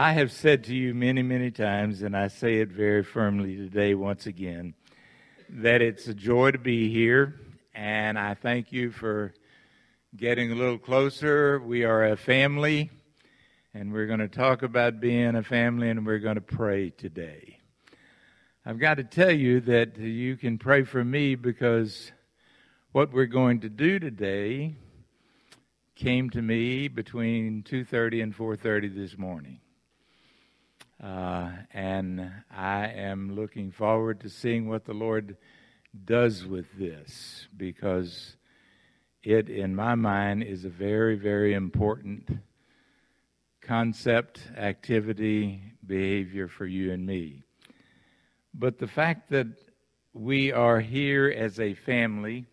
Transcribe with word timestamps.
I 0.00 0.12
have 0.12 0.32
said 0.32 0.64
to 0.64 0.74
you 0.74 0.94
many, 0.94 1.22
many 1.22 1.50
times, 1.50 2.00
and 2.00 2.16
I 2.16 2.28
say 2.28 2.60
it 2.60 2.70
very 2.70 3.04
firmly 3.04 3.54
today 3.56 3.94
once 3.94 4.24
again, 4.24 4.72
that 5.50 5.82
it's 5.82 6.08
a 6.08 6.14
joy 6.14 6.52
to 6.52 6.58
be 6.58 6.90
here, 6.90 7.38
and 7.74 8.18
I 8.18 8.32
thank 8.32 8.72
you 8.72 8.92
for 8.92 9.34
getting 10.16 10.52
a 10.52 10.54
little 10.54 10.78
closer. 10.78 11.60
We 11.60 11.84
are 11.84 12.06
a 12.06 12.16
family, 12.16 12.90
and 13.74 13.92
we're 13.92 14.06
going 14.06 14.20
to 14.20 14.28
talk 14.28 14.62
about 14.62 15.00
being 15.00 15.36
a 15.36 15.42
family, 15.42 15.90
and 15.90 16.06
we're 16.06 16.18
going 16.18 16.36
to 16.36 16.40
pray 16.40 16.88
today. 16.88 17.58
I've 18.64 18.78
got 18.78 18.96
to 18.96 19.04
tell 19.04 19.32
you 19.32 19.60
that 19.60 19.98
you 19.98 20.38
can 20.38 20.56
pray 20.56 20.84
for 20.84 21.04
me 21.04 21.34
because 21.34 22.10
what 22.92 23.12
we're 23.12 23.26
going 23.26 23.60
to 23.60 23.68
do 23.68 23.98
today 23.98 24.76
came 25.94 26.30
to 26.30 26.40
me 26.40 26.88
between 26.88 27.64
2:30 27.64 28.22
and 28.22 28.34
4:30 28.34 28.94
this 28.94 29.18
morning. 29.18 29.60
Uh, 31.02 31.50
and 31.72 32.30
I 32.54 32.88
am 32.88 33.34
looking 33.34 33.70
forward 33.70 34.20
to 34.20 34.28
seeing 34.28 34.68
what 34.68 34.84
the 34.84 34.92
Lord 34.92 35.38
does 36.04 36.44
with 36.44 36.66
this 36.78 37.48
because 37.56 38.36
it, 39.22 39.48
in 39.48 39.74
my 39.74 39.94
mind, 39.94 40.42
is 40.42 40.66
a 40.66 40.68
very, 40.68 41.16
very 41.16 41.54
important 41.54 42.28
concept, 43.62 44.40
activity, 44.56 45.62
behavior 45.86 46.48
for 46.48 46.66
you 46.66 46.92
and 46.92 47.06
me. 47.06 47.44
But 48.52 48.78
the 48.78 48.86
fact 48.86 49.30
that 49.30 49.46
we 50.12 50.52
are 50.52 50.80
here 50.80 51.28
as 51.28 51.60
a 51.60 51.72
family, 51.74 52.44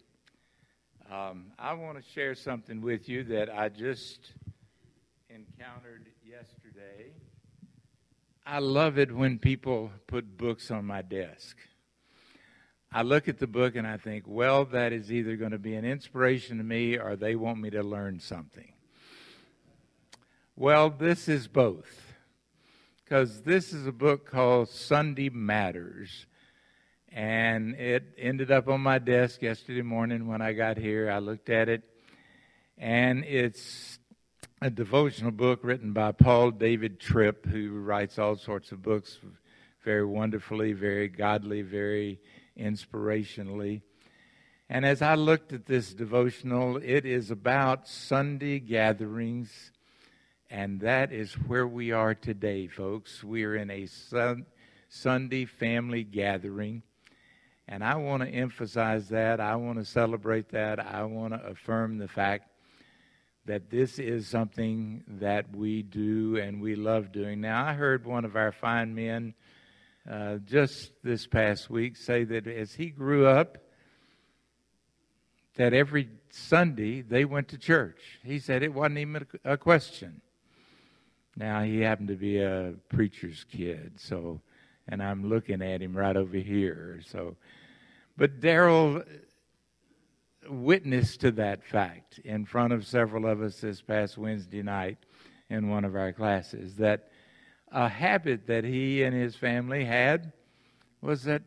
um, 1.11 1.47
I 1.59 1.73
want 1.73 1.97
to 1.97 2.11
share 2.11 2.35
something 2.35 2.81
with 2.81 3.09
you 3.09 3.23
that 3.25 3.49
I 3.53 3.67
just 3.69 4.31
encountered 5.29 6.05
yesterday. 6.23 7.11
I 8.49 8.59
love 8.59 8.97
it 8.97 9.13
when 9.13 9.39
people 9.39 9.91
put 10.07 10.37
books 10.37 10.71
on 10.71 10.85
my 10.85 11.01
desk. 11.01 11.57
I 12.93 13.01
look 13.01 13.27
at 13.27 13.39
the 13.39 13.47
book 13.47 13.75
and 13.75 13.85
I 13.85 13.97
think, 13.97 14.23
well, 14.25 14.63
that 14.65 14.93
is 14.93 15.11
either 15.11 15.35
going 15.35 15.51
to 15.51 15.59
be 15.59 15.75
an 15.75 15.83
inspiration 15.83 16.57
to 16.57 16.63
me 16.63 16.97
or 16.97 17.17
they 17.17 17.35
want 17.35 17.59
me 17.59 17.71
to 17.71 17.83
learn 17.83 18.21
something. 18.21 18.71
Well, 20.55 20.89
this 20.89 21.27
is 21.27 21.49
both. 21.49 22.13
Because 23.03 23.41
this 23.41 23.73
is 23.73 23.85
a 23.85 23.91
book 23.91 24.31
called 24.31 24.69
Sunday 24.69 25.27
Matters. 25.27 26.25
And 27.11 27.75
it 27.75 28.13
ended 28.17 28.49
up 28.49 28.69
on 28.69 28.79
my 28.79 28.99
desk 28.99 29.41
yesterday 29.41 29.81
morning 29.81 30.25
when 30.25 30.41
I 30.41 30.53
got 30.53 30.77
here. 30.77 31.11
I 31.11 31.19
looked 31.19 31.49
at 31.49 31.67
it. 31.67 31.83
And 32.77 33.25
it's 33.25 33.99
a 34.59 34.69
devotional 34.71 35.29
book 35.29 35.59
written 35.61 35.93
by 35.93 36.11
Paul 36.11 36.49
David 36.49 36.99
Tripp, 36.99 37.45
who 37.45 37.79
writes 37.79 38.17
all 38.17 38.35
sorts 38.35 38.71
of 38.71 38.81
books 38.81 39.19
very 39.83 40.03
wonderfully, 40.03 40.73
very 40.73 41.07
godly, 41.07 41.61
very 41.61 42.19
inspirationally. 42.59 43.81
And 44.67 44.83
as 44.83 45.03
I 45.03 45.13
looked 45.13 45.53
at 45.53 45.67
this 45.67 45.93
devotional, 45.93 46.77
it 46.77 47.05
is 47.05 47.29
about 47.29 47.87
Sunday 47.87 48.59
gatherings, 48.59 49.71
and 50.49 50.79
that 50.81 51.11
is 51.11 51.33
where 51.33 51.67
we 51.67 51.91
are 51.91 52.15
today, 52.15 52.65
folks. 52.65 53.23
We 53.23 53.43
are 53.43 53.55
in 53.55 53.69
a 53.69 53.85
sun, 53.85 54.47
Sunday 54.89 55.45
family 55.45 56.03
gathering, 56.03 56.81
and 57.67 57.83
I 57.83 57.95
want 57.97 58.23
to 58.23 58.29
emphasize 58.29 59.09
that. 59.09 59.39
I 59.39 59.55
want 59.55 59.77
to 59.77 59.85
celebrate 59.85 60.49
that. 60.49 60.79
I 60.79 61.03
want 61.03 61.33
to 61.33 61.45
affirm 61.45 61.99
the 61.99 62.07
fact 62.07 62.49
that 63.47 63.69
this 63.69 63.97
is 63.97 64.27
something 64.27 65.03
that 65.07 65.55
we 65.55 65.81
do 65.81 66.35
and 66.37 66.61
we 66.61 66.75
love 66.75 67.13
doing. 67.13 67.41
Now, 67.41 67.65
I 67.65 67.73
heard 67.73 68.05
one 68.05 68.25
of 68.25 68.35
our 68.35 68.51
fine 68.51 68.93
men 68.93 69.33
uh, 70.09 70.37
just 70.45 70.91
this 71.01 71.25
past 71.25 71.69
week 71.69 71.95
say 71.95 72.25
that 72.25 72.45
as 72.45 72.73
he 72.73 72.87
grew 72.87 73.25
up, 73.25 73.57
that 75.55 75.73
every 75.73 76.09
Sunday 76.29 77.01
they 77.01 77.23
went 77.25 77.47
to 77.47 77.57
church. 77.57 78.19
He 78.23 78.37
said 78.39 78.63
it 78.63 78.73
wasn't 78.73 78.99
even 78.99 79.25
a 79.45 79.57
question. 79.57 80.21
Now, 81.37 81.63
he 81.63 81.79
happened 81.79 82.09
to 82.09 82.15
be 82.15 82.39
a 82.39 82.73
preacher's 82.89 83.45
kid, 83.45 83.93
so, 83.95 84.41
and 84.89 85.01
I'm 85.01 85.29
looking 85.29 85.61
at 85.61 85.81
him 85.81 85.95
right 85.95 86.17
over 86.17 86.37
here, 86.37 86.99
so. 87.07 87.37
But 88.17 88.41
Daryl 88.41 89.05
witness 90.49 91.17
to 91.17 91.31
that 91.31 91.63
fact 91.63 92.19
in 92.23 92.45
front 92.45 92.73
of 92.73 92.85
several 92.85 93.25
of 93.25 93.41
us 93.41 93.61
this 93.61 93.81
past 93.81 94.17
Wednesday 94.17 94.61
night 94.61 94.97
in 95.49 95.69
one 95.69 95.85
of 95.85 95.95
our 95.95 96.11
classes 96.11 96.75
that 96.75 97.09
a 97.71 97.87
habit 97.87 98.47
that 98.47 98.63
he 98.63 99.03
and 99.03 99.15
his 99.15 99.35
family 99.35 99.85
had 99.85 100.31
was 101.01 101.23
that 101.23 101.41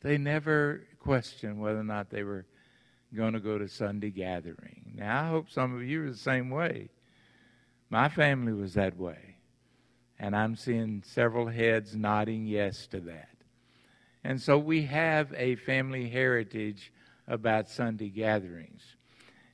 they 0.00 0.18
never 0.18 0.86
questioned 1.00 1.60
whether 1.60 1.80
or 1.80 1.84
not 1.84 2.10
they 2.10 2.22
were 2.22 2.46
going 3.14 3.32
to 3.32 3.40
go 3.40 3.58
to 3.58 3.68
Sunday 3.68 4.10
gathering. 4.10 4.92
Now, 4.96 5.24
I 5.24 5.28
hope 5.28 5.50
some 5.50 5.74
of 5.74 5.82
you 5.82 6.04
are 6.04 6.10
the 6.10 6.16
same 6.16 6.50
way. 6.50 6.90
My 7.90 8.08
family 8.08 8.52
was 8.52 8.74
that 8.74 8.96
way. 8.96 9.36
And 10.18 10.34
I'm 10.34 10.56
seeing 10.56 11.02
several 11.04 11.48
heads 11.48 11.94
nodding 11.94 12.46
yes 12.46 12.86
to 12.88 13.00
that. 13.00 13.28
And 14.22 14.40
so 14.40 14.58
we 14.58 14.82
have 14.82 15.32
a 15.36 15.56
family 15.56 16.08
heritage 16.08 16.92
about 17.26 17.68
Sunday 17.68 18.08
gatherings. 18.08 18.82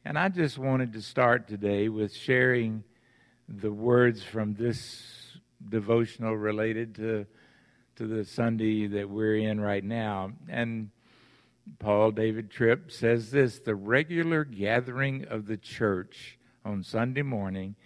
And 0.05 0.19
I 0.19 0.29
just 0.29 0.59
wanted 0.59 0.93
to 0.95 1.03
start 1.03 1.47
today 1.49 1.89
with 1.89 2.15
sharing 2.15 2.85
the 3.49 3.73
words 3.73 4.23
from 4.23 4.55
this 4.55 5.39
devotional 5.69 6.35
related 6.35 6.95
to 6.97 7.27
to 7.97 8.07
the 8.07 8.25
Sunday 8.25 8.87
that 8.87 9.11
we're 9.11 9.37
in 9.37 9.61
right 9.61 9.85
now. 9.85 10.33
And 10.49 10.89
Paul 11.79 12.13
David 12.13 12.51
Tripp 12.51 12.91
says 12.91 13.31
this 13.31 13.59
the 13.59 13.75
regular 13.75 14.45
gathering 14.45 15.27
of 15.27 15.47
the 15.47 15.59
church 15.59 16.39
on 16.65 16.83
Sunday 16.83 17.21
morning 17.21 17.77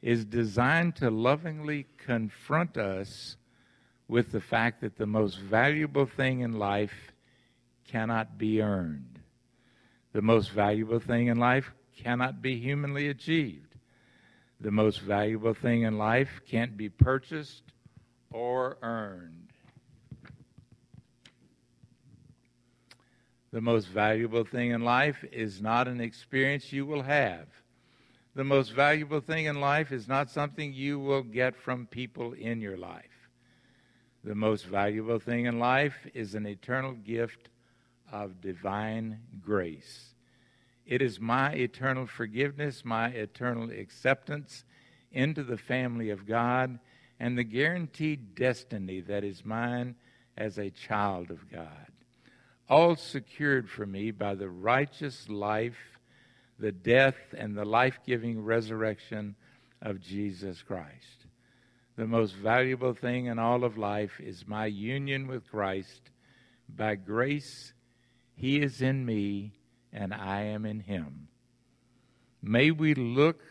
is 0.00 0.24
designed 0.24 0.96
to 0.96 1.10
lovingly 1.10 1.84
confront 1.98 2.78
us 2.78 3.36
with 4.06 4.32
the 4.32 4.40
fact 4.40 4.80
that 4.80 4.96
the 4.96 5.06
most 5.06 5.38
valuable 5.38 6.06
thing 6.06 6.40
in 6.40 6.52
life 6.58 7.12
cannot 7.86 8.38
be 8.38 8.62
earned. 8.62 9.17
The 10.12 10.22
most 10.22 10.50
valuable 10.50 11.00
thing 11.00 11.26
in 11.26 11.38
life 11.38 11.72
cannot 11.96 12.40
be 12.40 12.58
humanly 12.58 13.08
achieved. 13.08 13.74
The 14.60 14.70
most 14.70 15.00
valuable 15.00 15.54
thing 15.54 15.82
in 15.82 15.98
life 15.98 16.40
can't 16.48 16.76
be 16.76 16.88
purchased 16.88 17.62
or 18.30 18.78
earned. 18.82 19.48
The 23.50 23.60
most 23.60 23.86
valuable 23.86 24.44
thing 24.44 24.72
in 24.72 24.82
life 24.82 25.24
is 25.32 25.62
not 25.62 25.88
an 25.88 26.00
experience 26.00 26.72
you 26.72 26.84
will 26.84 27.02
have. 27.02 27.46
The 28.34 28.44
most 28.44 28.74
valuable 28.74 29.20
thing 29.20 29.46
in 29.46 29.60
life 29.60 29.90
is 29.90 30.06
not 30.06 30.30
something 30.30 30.72
you 30.72 30.98
will 30.98 31.22
get 31.22 31.56
from 31.56 31.86
people 31.86 32.34
in 32.34 32.60
your 32.60 32.76
life. 32.76 33.30
The 34.22 34.34
most 34.34 34.66
valuable 34.66 35.18
thing 35.18 35.46
in 35.46 35.58
life 35.58 36.06
is 36.14 36.34
an 36.34 36.46
eternal 36.46 36.92
gift 36.92 37.48
of 38.12 38.40
divine 38.40 39.20
grace. 39.44 40.14
It 40.86 41.02
is 41.02 41.20
my 41.20 41.52
eternal 41.52 42.06
forgiveness, 42.06 42.84
my 42.84 43.08
eternal 43.08 43.70
acceptance 43.70 44.64
into 45.12 45.42
the 45.42 45.58
family 45.58 46.10
of 46.10 46.26
God, 46.26 46.78
and 47.20 47.36
the 47.36 47.44
guaranteed 47.44 48.34
destiny 48.34 49.00
that 49.02 49.24
is 49.24 49.44
mine 49.44 49.96
as 50.36 50.58
a 50.58 50.70
child 50.70 51.30
of 51.30 51.50
God. 51.50 51.92
All 52.68 52.96
secured 52.96 53.68
for 53.68 53.86
me 53.86 54.10
by 54.10 54.34
the 54.34 54.48
righteous 54.48 55.28
life, 55.28 55.98
the 56.58 56.72
death, 56.72 57.16
and 57.36 57.56
the 57.56 57.64
life 57.64 57.98
giving 58.06 58.42
resurrection 58.42 59.34
of 59.82 60.00
Jesus 60.00 60.62
Christ. 60.62 61.26
The 61.96 62.06
most 62.06 62.34
valuable 62.34 62.94
thing 62.94 63.26
in 63.26 63.38
all 63.38 63.64
of 63.64 63.76
life 63.76 64.20
is 64.20 64.46
my 64.46 64.66
union 64.66 65.26
with 65.26 65.50
Christ. 65.50 66.10
By 66.68 66.94
grace, 66.94 67.72
he 68.38 68.60
is 68.60 68.80
in 68.80 69.04
me, 69.04 69.52
and 69.92 70.14
I 70.14 70.42
am 70.42 70.64
in 70.64 70.78
him. 70.78 71.26
May 72.40 72.70
we 72.70 72.94
look 72.94 73.42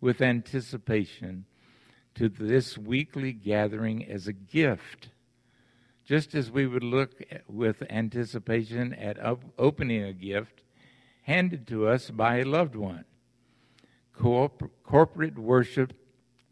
with 0.00 0.22
anticipation 0.22 1.46
to 2.14 2.28
this 2.28 2.78
weekly 2.78 3.32
gathering 3.32 4.04
as 4.04 4.28
a 4.28 4.32
gift, 4.32 5.08
just 6.04 6.36
as 6.36 6.48
we 6.48 6.64
would 6.64 6.84
look 6.84 7.20
with 7.48 7.82
anticipation 7.90 8.94
at 8.94 9.18
opening 9.58 10.04
a 10.04 10.12
gift 10.12 10.62
handed 11.22 11.66
to 11.66 11.88
us 11.88 12.10
by 12.10 12.38
a 12.38 12.44
loved 12.44 12.76
one. 12.76 13.04
corporate 14.14 15.38
worship 15.40 15.92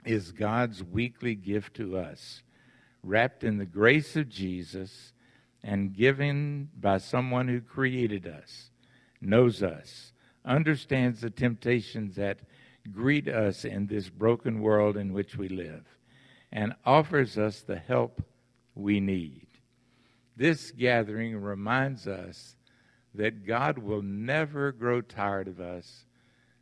is 0.05 0.33
God's 0.33 0.83
weekly 0.83 1.37
gift 1.37 1.75
to 1.75 1.97
us, 1.97 2.43
wrapped 3.05 3.45
in 3.45 3.59
the 3.59 3.67
grace 3.67 4.17
of 4.17 4.29
Jesus 4.29 5.13
and 5.63 5.93
given 5.93 6.71
by 6.79 6.99
someone 6.99 7.49
who 7.49 7.61
created 7.61 8.27
us, 8.27 8.71
knows 9.21 9.63
us, 9.63 10.13
understands 10.45 11.21
the 11.21 11.31
temptations 11.31 12.17
that 12.17 12.39
greet 12.93 13.29
us 13.29 13.65
in 13.65 13.87
this 13.87 14.09
broken 14.09 14.61
world 14.61 14.97
in 14.97 15.13
which 15.13 15.37
we 15.37 15.49
live, 15.49 15.85
and 16.53 16.75
offers 16.87 17.37
us 17.37 17.61
the 17.61 17.79
help 17.79 18.23
we 18.75 19.01
need. 19.01 19.47
This 20.37 20.71
gathering 20.71 21.37
reminds 21.37 22.07
us 22.07 22.57
that 23.15 23.45
God 23.47 23.79
will 23.79 24.03
never 24.03 24.71
grow 24.71 25.01
tired 25.01 25.49
of 25.49 25.61
us, 25.61 26.05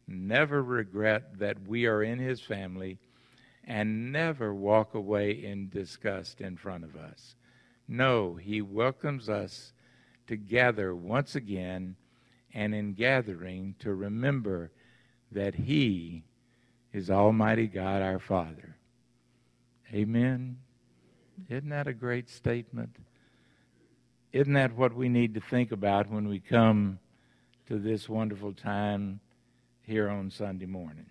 never 0.08 0.62
regret 0.62 1.38
that 1.38 1.68
we 1.68 1.86
are 1.86 2.02
in 2.02 2.18
His 2.18 2.40
family, 2.40 2.98
and 3.64 4.12
never 4.12 4.54
walk 4.54 4.94
away 4.94 5.32
in 5.32 5.68
disgust 5.68 6.40
in 6.40 6.56
front 6.56 6.84
of 6.84 6.96
us. 6.96 7.34
No, 7.88 8.34
He 8.34 8.60
welcomes 8.62 9.28
us 9.28 9.72
to 10.26 10.36
gather 10.36 10.94
once 10.94 11.34
again, 11.34 11.96
and 12.52 12.74
in 12.74 12.94
gathering 12.94 13.74
to 13.80 13.94
remember 13.94 14.70
that 15.30 15.54
He 15.54 16.24
is 16.92 17.10
Almighty 17.10 17.66
God 17.66 18.02
our 18.02 18.18
Father. 18.18 18.76
Amen. 19.92 20.58
Isn't 21.48 21.68
that 21.68 21.86
a 21.86 21.92
great 21.92 22.28
statement? 22.28 22.96
Isn't 24.32 24.54
that 24.54 24.76
what 24.76 24.94
we 24.94 25.08
need 25.08 25.34
to 25.34 25.40
think 25.40 25.70
about 25.72 26.10
when 26.10 26.28
we 26.28 26.40
come 26.40 26.98
to 27.68 27.78
this 27.78 28.08
wonderful 28.08 28.52
time 28.52 29.20
here 29.82 30.08
on 30.08 30.30
Sunday 30.30 30.66
morning? 30.66 31.06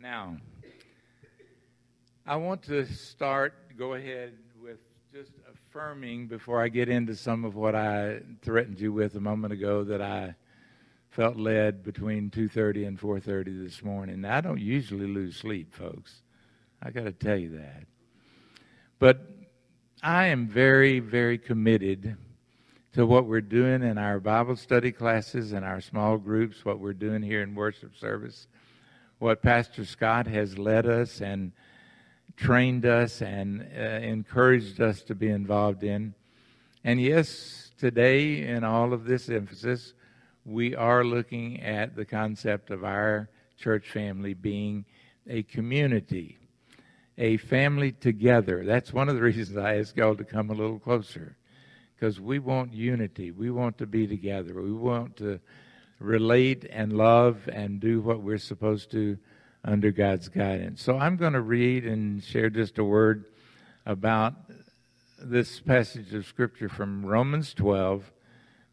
Now, 0.00 0.36
I 2.28 2.34
want 2.34 2.62
to 2.62 2.84
start, 2.86 3.54
go 3.78 3.94
ahead 3.94 4.32
with 4.60 4.80
just 5.14 5.30
affirming 5.48 6.26
before 6.26 6.60
I 6.60 6.66
get 6.66 6.88
into 6.88 7.14
some 7.14 7.44
of 7.44 7.54
what 7.54 7.76
I 7.76 8.18
threatened 8.42 8.80
you 8.80 8.92
with 8.92 9.14
a 9.14 9.20
moment 9.20 9.52
ago 9.52 9.84
that 9.84 10.02
I 10.02 10.34
felt 11.10 11.36
led 11.36 11.84
between 11.84 12.30
2:30 12.30 12.84
and 12.84 12.98
4:30 12.98 13.62
this 13.62 13.80
morning. 13.80 14.22
Now, 14.22 14.38
I 14.38 14.40
don't 14.40 14.60
usually 14.60 15.06
lose 15.06 15.36
sleep, 15.36 15.72
folks. 15.72 16.22
I 16.82 16.90
got 16.90 17.04
to 17.04 17.12
tell 17.12 17.36
you 17.36 17.58
that. 17.58 17.84
But 18.98 19.20
I 20.02 20.26
am 20.26 20.48
very, 20.48 20.98
very 20.98 21.38
committed 21.38 22.16
to 22.94 23.06
what 23.06 23.26
we're 23.26 23.40
doing 23.40 23.84
in 23.84 23.98
our 23.98 24.18
Bible 24.18 24.56
study 24.56 24.90
classes 24.90 25.52
and 25.52 25.64
our 25.64 25.80
small 25.80 26.18
groups, 26.18 26.64
what 26.64 26.80
we're 26.80 26.92
doing 26.92 27.22
here 27.22 27.42
in 27.42 27.54
worship 27.54 27.94
service, 27.94 28.48
what 29.20 29.42
Pastor 29.42 29.84
Scott 29.84 30.26
has 30.26 30.58
led 30.58 30.86
us 30.86 31.20
and 31.20 31.52
trained 32.36 32.86
us 32.86 33.22
and 33.22 33.66
uh, 33.76 33.80
encouraged 33.80 34.80
us 34.80 35.02
to 35.02 35.14
be 35.14 35.28
involved 35.28 35.82
in. 35.82 36.14
And 36.84 37.00
yes, 37.00 37.70
today, 37.78 38.42
in 38.42 38.64
all 38.64 38.92
of 38.92 39.04
this 39.04 39.28
emphasis, 39.28 39.94
we 40.44 40.74
are 40.74 41.04
looking 41.04 41.62
at 41.62 41.96
the 41.96 42.04
concept 42.04 42.70
of 42.70 42.84
our 42.84 43.28
church 43.58 43.88
family 43.88 44.34
being 44.34 44.84
a 45.28 45.42
community 45.42 46.38
a 47.18 47.36
family 47.38 47.92
together. 47.92 48.64
That's 48.64 48.92
one 48.92 49.08
of 49.08 49.14
the 49.14 49.22
reasons 49.30 49.56
I 49.56 49.78
asked 49.78 49.96
y'all 49.96 50.16
to 50.16 50.24
come 50.24 50.50
a 50.50 50.54
little 50.54 50.78
closer. 50.78 51.36
Because 51.94 52.20
we 52.20 52.38
want 52.38 52.74
unity. 52.74 53.30
We 53.30 53.50
want 53.50 53.78
to 53.78 53.86
be 53.86 54.06
together. 54.06 54.60
We 54.60 54.72
want 54.72 55.16
to 55.16 55.40
relate 55.98 56.66
and 56.70 56.92
love 56.92 57.48
and 57.50 57.80
do 57.80 58.02
what 58.02 58.20
we're 58.20 58.36
supposed 58.36 58.90
to 58.90 59.16
under 59.66 59.90
God's 59.90 60.28
guidance. 60.28 60.80
So 60.80 60.96
I'm 60.96 61.16
going 61.16 61.32
to 61.32 61.40
read 61.40 61.84
and 61.84 62.22
share 62.22 62.48
just 62.48 62.78
a 62.78 62.84
word 62.84 63.24
about 63.84 64.34
this 65.18 65.60
passage 65.60 66.14
of 66.14 66.24
Scripture 66.24 66.68
from 66.68 67.04
Romans 67.04 67.52
12, 67.52 68.12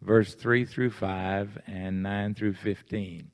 verse 0.02 0.36
3 0.36 0.66
through 0.66 0.92
5 0.92 1.62
and 1.66 2.04
9 2.04 2.36
through 2.36 2.54
15. 2.54 3.32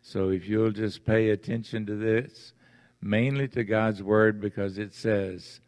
So 0.00 0.30
if 0.30 0.46
you'll 0.46 0.70
just 0.70 1.04
pay 1.04 1.30
attention 1.30 1.86
to 1.86 1.96
this, 1.96 2.52
mainly 3.00 3.48
to 3.48 3.64
God's 3.64 4.02
word 4.02 4.40
because 4.40 4.78
it 4.78 4.94
says, 4.94 5.60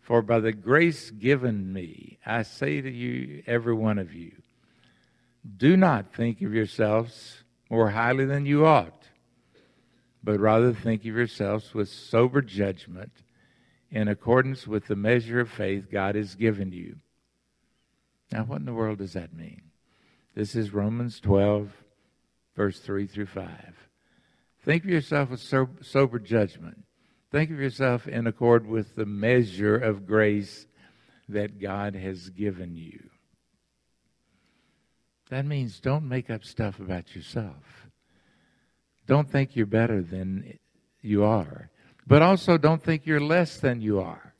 For 0.00 0.22
by 0.22 0.40
the 0.40 0.52
grace 0.52 1.10
given 1.10 1.70
me, 1.72 2.18
I 2.24 2.42
say 2.42 2.80
to 2.80 2.90
you, 2.90 3.42
every 3.46 3.74
one 3.74 3.98
of 3.98 4.14
you, 4.14 4.32
do 5.56 5.76
not 5.76 6.14
think 6.14 6.40
of 6.40 6.54
yourselves 6.54 7.42
more 7.68 7.90
highly 7.90 8.24
than 8.24 8.46
you 8.46 8.64
ought, 8.64 9.01
but 10.22 10.38
rather 10.38 10.72
think 10.72 11.00
of 11.02 11.06
yourselves 11.06 11.74
with 11.74 11.88
sober 11.88 12.42
judgment 12.42 13.12
in 13.90 14.08
accordance 14.08 14.66
with 14.66 14.86
the 14.86 14.96
measure 14.96 15.40
of 15.40 15.50
faith 15.50 15.90
God 15.90 16.14
has 16.14 16.34
given 16.34 16.72
you. 16.72 16.96
Now, 18.30 18.44
what 18.44 18.60
in 18.60 18.64
the 18.66 18.72
world 18.72 18.98
does 18.98 19.12
that 19.12 19.34
mean? 19.34 19.62
This 20.34 20.54
is 20.54 20.72
Romans 20.72 21.20
12, 21.20 21.70
verse 22.56 22.80
3 22.80 23.06
through 23.06 23.26
5. 23.26 23.48
Think 24.64 24.84
of 24.84 24.90
yourself 24.90 25.30
with 25.30 25.40
sober 25.40 26.18
judgment. 26.18 26.84
Think 27.30 27.50
of 27.50 27.58
yourself 27.58 28.06
in 28.06 28.26
accord 28.26 28.66
with 28.66 28.94
the 28.94 29.06
measure 29.06 29.76
of 29.76 30.06
grace 30.06 30.66
that 31.28 31.60
God 31.60 31.94
has 31.94 32.30
given 32.30 32.76
you. 32.76 33.10
That 35.30 35.46
means 35.46 35.80
don't 35.80 36.08
make 36.08 36.30
up 36.30 36.44
stuff 36.44 36.78
about 36.78 37.16
yourself. 37.16 37.81
Don't 39.06 39.30
think 39.30 39.56
you're 39.56 39.66
better 39.66 40.02
than 40.02 40.58
you 41.00 41.24
are. 41.24 41.70
But 42.06 42.22
also 42.22 42.58
don't 42.58 42.82
think 42.82 43.06
you're 43.06 43.20
less 43.20 43.58
than 43.58 43.80
you 43.80 44.00
are. 44.00 44.34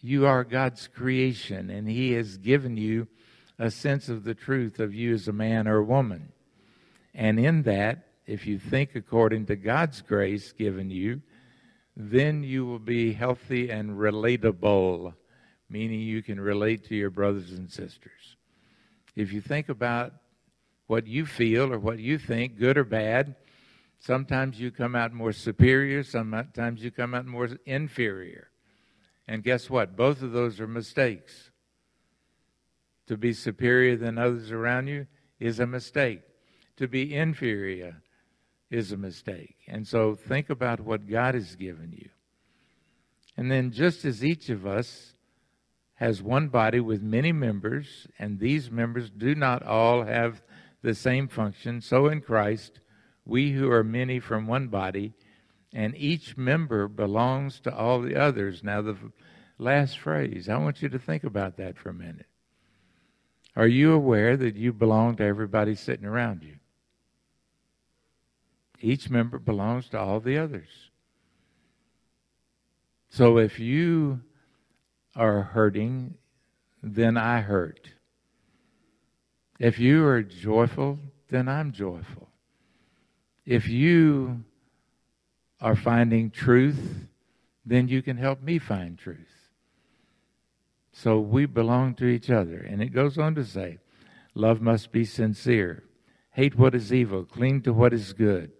You 0.00 0.26
are 0.26 0.44
God's 0.44 0.86
creation, 0.88 1.70
and 1.70 1.88
He 1.88 2.12
has 2.12 2.36
given 2.36 2.76
you 2.76 3.08
a 3.58 3.70
sense 3.70 4.08
of 4.08 4.24
the 4.24 4.34
truth 4.34 4.78
of 4.78 4.94
you 4.94 5.14
as 5.14 5.26
a 5.26 5.32
man 5.32 5.66
or 5.66 5.78
a 5.78 5.84
woman. 5.84 6.32
And 7.14 7.38
in 7.40 7.62
that, 7.62 8.06
if 8.26 8.46
you 8.46 8.58
think 8.58 8.94
according 8.94 9.46
to 9.46 9.56
God's 9.56 10.02
grace 10.02 10.52
given 10.52 10.90
you, 10.90 11.22
then 11.96 12.44
you 12.44 12.64
will 12.64 12.78
be 12.78 13.12
healthy 13.12 13.70
and 13.70 13.90
relatable, 13.90 15.14
meaning 15.68 16.00
you 16.00 16.22
can 16.22 16.38
relate 16.38 16.84
to 16.88 16.94
your 16.94 17.10
brothers 17.10 17.50
and 17.52 17.70
sisters. 17.70 18.36
If 19.16 19.32
you 19.32 19.40
think 19.40 19.68
about 19.68 20.12
what 20.86 21.08
you 21.08 21.26
feel 21.26 21.72
or 21.72 21.78
what 21.78 21.98
you 21.98 22.18
think, 22.18 22.58
good 22.58 22.78
or 22.78 22.84
bad, 22.84 23.34
sometimes 23.98 24.60
you 24.60 24.70
come 24.70 24.94
out 24.94 25.12
more 25.12 25.32
superior, 25.32 26.02
sometimes 26.02 26.82
you 26.82 26.90
come 26.90 27.14
out 27.14 27.26
more 27.26 27.48
inferior. 27.66 28.50
And 29.26 29.42
guess 29.42 29.68
what? 29.68 29.96
Both 29.96 30.22
of 30.22 30.32
those 30.32 30.60
are 30.60 30.66
mistakes. 30.66 31.50
To 33.08 33.16
be 33.16 33.32
superior 33.32 33.96
than 33.96 34.18
others 34.18 34.50
around 34.50 34.88
you 34.88 35.06
is 35.38 35.60
a 35.60 35.66
mistake. 35.66 36.22
To 36.76 36.88
be 36.88 37.14
inferior 37.14 38.02
is 38.70 38.92
a 38.92 38.96
mistake. 38.96 39.56
And 39.66 39.86
so 39.86 40.14
think 40.14 40.50
about 40.50 40.80
what 40.80 41.08
God 41.08 41.34
has 41.34 41.56
given 41.56 41.92
you. 41.92 42.10
And 43.36 43.50
then, 43.50 43.70
just 43.70 44.04
as 44.04 44.24
each 44.24 44.48
of 44.48 44.66
us 44.66 45.14
has 45.94 46.22
one 46.22 46.48
body 46.48 46.80
with 46.80 47.02
many 47.02 47.32
members, 47.32 48.06
and 48.18 48.38
these 48.38 48.70
members 48.70 49.10
do 49.10 49.34
not 49.34 49.62
all 49.62 50.04
have 50.04 50.42
the 50.82 50.94
same 50.94 51.28
function, 51.28 51.80
so 51.80 52.06
in 52.06 52.20
Christ, 52.20 52.80
we 53.28 53.52
who 53.52 53.70
are 53.70 53.84
many 53.84 54.18
from 54.18 54.46
one 54.46 54.68
body, 54.68 55.12
and 55.72 55.94
each 55.96 56.36
member 56.36 56.88
belongs 56.88 57.60
to 57.60 57.74
all 57.74 58.00
the 58.00 58.16
others. 58.16 58.64
Now, 58.64 58.80
the 58.80 58.96
last 59.58 59.98
phrase, 59.98 60.48
I 60.48 60.56
want 60.56 60.80
you 60.82 60.88
to 60.88 60.98
think 60.98 61.24
about 61.24 61.58
that 61.58 61.76
for 61.76 61.90
a 61.90 61.94
minute. 61.94 62.26
Are 63.54 63.66
you 63.66 63.92
aware 63.92 64.36
that 64.36 64.56
you 64.56 64.72
belong 64.72 65.16
to 65.16 65.24
everybody 65.24 65.74
sitting 65.74 66.06
around 66.06 66.42
you? 66.42 66.56
Each 68.80 69.10
member 69.10 69.38
belongs 69.38 69.88
to 69.90 69.98
all 69.98 70.20
the 70.20 70.38
others. 70.38 70.90
So 73.10 73.38
if 73.38 73.58
you 73.58 74.20
are 75.16 75.42
hurting, 75.42 76.14
then 76.82 77.16
I 77.16 77.40
hurt. 77.40 77.90
If 79.58 79.78
you 79.78 80.06
are 80.06 80.22
joyful, 80.22 81.00
then 81.28 81.48
I'm 81.48 81.72
joyful. 81.72 82.27
If 83.48 83.66
you 83.66 84.44
are 85.58 85.74
finding 85.74 86.30
truth, 86.30 87.06
then 87.64 87.88
you 87.88 88.02
can 88.02 88.18
help 88.18 88.42
me 88.42 88.58
find 88.58 88.98
truth. 88.98 89.48
So 90.92 91.18
we 91.18 91.46
belong 91.46 91.94
to 91.94 92.04
each 92.04 92.28
other. 92.28 92.58
And 92.58 92.82
it 92.82 92.90
goes 92.90 93.16
on 93.16 93.34
to 93.36 93.44
say, 93.46 93.78
love 94.34 94.60
must 94.60 94.92
be 94.92 95.06
sincere. 95.06 95.82
Hate 96.32 96.58
what 96.58 96.74
is 96.74 96.92
evil, 96.92 97.24
cling 97.24 97.62
to 97.62 97.72
what 97.72 97.94
is 97.94 98.12
good. 98.12 98.52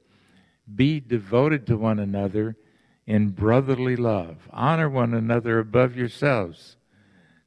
Be 0.74 1.00
devoted 1.00 1.66
to 1.66 1.76
one 1.76 1.98
another 1.98 2.56
in 3.06 3.32
brotherly 3.32 3.94
love. 3.94 4.48
Honor 4.50 4.88
one 4.88 5.12
another 5.12 5.58
above 5.58 5.98
yourselves. 5.98 6.78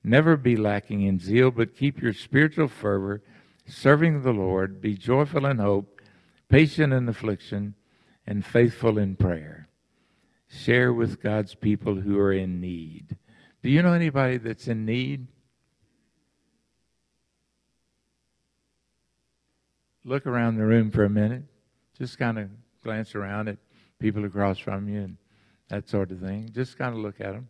Never 0.04 0.38
be 0.38 0.56
lacking 0.56 1.02
in 1.02 1.18
zeal, 1.18 1.50
but 1.50 1.76
keep 1.76 2.04
your 2.04 2.14
spiritual 2.14 2.68
fervor, 2.68 3.24
serving 3.66 4.22
the 4.22 4.32
Lord. 4.32 4.80
Be 4.80 4.96
joyful 4.96 5.48
in 5.48 5.58
hope, 5.58 6.01
patient 6.52 6.94
in 6.94 7.08
affliction, 7.08 7.76
and 8.28 8.46
faithful 8.46 8.98
in 8.98 9.16
prayer. 9.16 9.70
Share 10.48 10.94
with 10.94 11.22
God's 11.24 11.56
people 11.56 11.96
who 11.96 12.20
are 12.20 12.34
in 12.34 12.60
need. 12.60 13.18
Do 13.64 13.70
you 13.70 13.82
know 13.82 13.94
anybody 13.94 14.38
that's 14.38 14.68
in 14.68 14.86
need? 14.86 15.28
Look 20.04 20.28
around 20.28 20.58
the 20.58 20.66
room 20.66 20.92
for 20.92 21.06
a 21.06 21.10
minute. 21.10 21.44
Just 21.98 22.18
kind 22.20 22.38
of 22.38 22.50
glance 22.84 23.16
around 23.16 23.48
at 23.48 23.58
people 24.00 24.26
across 24.26 24.58
from 24.58 24.90
you 24.90 25.02
and 25.02 25.18
that 25.70 25.88
sort 25.88 26.12
of 26.12 26.20
thing. 26.20 26.50
Just 26.54 26.78
kind 26.78 26.94
of 26.94 27.00
look 27.02 27.22
at 27.22 27.34
them. 27.34 27.50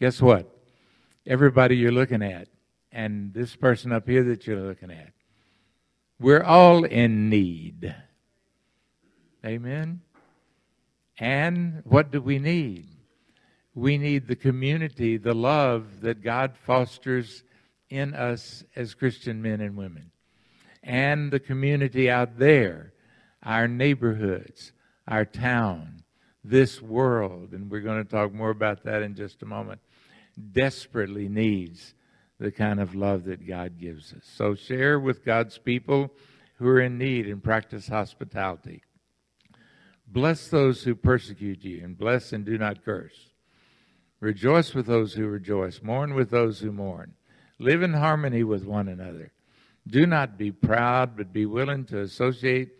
Guess 0.00 0.22
what? 0.22 0.48
Everybody 1.26 1.76
you're 1.76 1.92
looking 1.92 2.22
at, 2.22 2.48
and 2.92 3.34
this 3.34 3.56
person 3.56 3.92
up 3.92 4.08
here 4.08 4.22
that 4.24 4.46
you're 4.46 4.60
looking 4.60 4.90
at, 4.90 5.12
we're 6.18 6.42
all 6.42 6.84
in 6.84 7.28
need. 7.28 7.94
Amen? 9.48 10.02
And 11.18 11.80
what 11.84 12.10
do 12.10 12.20
we 12.20 12.38
need? 12.38 12.86
We 13.74 13.96
need 13.96 14.28
the 14.28 14.36
community, 14.36 15.16
the 15.16 15.34
love 15.34 16.02
that 16.02 16.22
God 16.22 16.54
fosters 16.54 17.44
in 17.88 18.12
us 18.12 18.62
as 18.76 18.92
Christian 18.92 19.40
men 19.40 19.62
and 19.62 19.74
women, 19.74 20.10
and 20.82 21.30
the 21.30 21.40
community 21.40 22.10
out 22.10 22.38
there, 22.38 22.92
our 23.42 23.66
neighborhoods, 23.66 24.72
our 25.06 25.24
town, 25.24 26.02
this 26.44 26.82
world, 26.82 27.52
and 27.52 27.70
we're 27.70 27.80
going 27.80 28.04
to 28.04 28.10
talk 28.10 28.34
more 28.34 28.50
about 28.50 28.84
that 28.84 29.00
in 29.00 29.14
just 29.14 29.42
a 29.42 29.46
moment, 29.46 29.80
desperately 30.52 31.26
needs 31.26 31.94
the 32.38 32.52
kind 32.52 32.80
of 32.80 32.94
love 32.94 33.24
that 33.24 33.46
God 33.46 33.78
gives 33.80 34.12
us. 34.12 34.24
So 34.36 34.54
share 34.54 35.00
with 35.00 35.24
God's 35.24 35.56
people 35.56 36.12
who 36.56 36.68
are 36.68 36.80
in 36.82 36.98
need 36.98 37.26
and 37.26 37.42
practice 37.42 37.88
hospitality. 37.88 38.82
Bless 40.10 40.48
those 40.48 40.84
who 40.84 40.94
persecute 40.94 41.62
you, 41.64 41.84
and 41.84 41.96
bless 41.96 42.32
and 42.32 42.44
do 42.44 42.56
not 42.56 42.82
curse. 42.82 43.28
Rejoice 44.20 44.74
with 44.74 44.86
those 44.86 45.14
who 45.14 45.26
rejoice, 45.26 45.82
mourn 45.82 46.14
with 46.14 46.30
those 46.30 46.60
who 46.60 46.72
mourn. 46.72 47.12
Live 47.58 47.82
in 47.82 47.92
harmony 47.92 48.42
with 48.42 48.64
one 48.64 48.88
another. 48.88 49.32
Do 49.86 50.06
not 50.06 50.38
be 50.38 50.50
proud, 50.50 51.16
but 51.16 51.32
be 51.32 51.44
willing 51.44 51.84
to 51.86 52.00
associate 52.00 52.70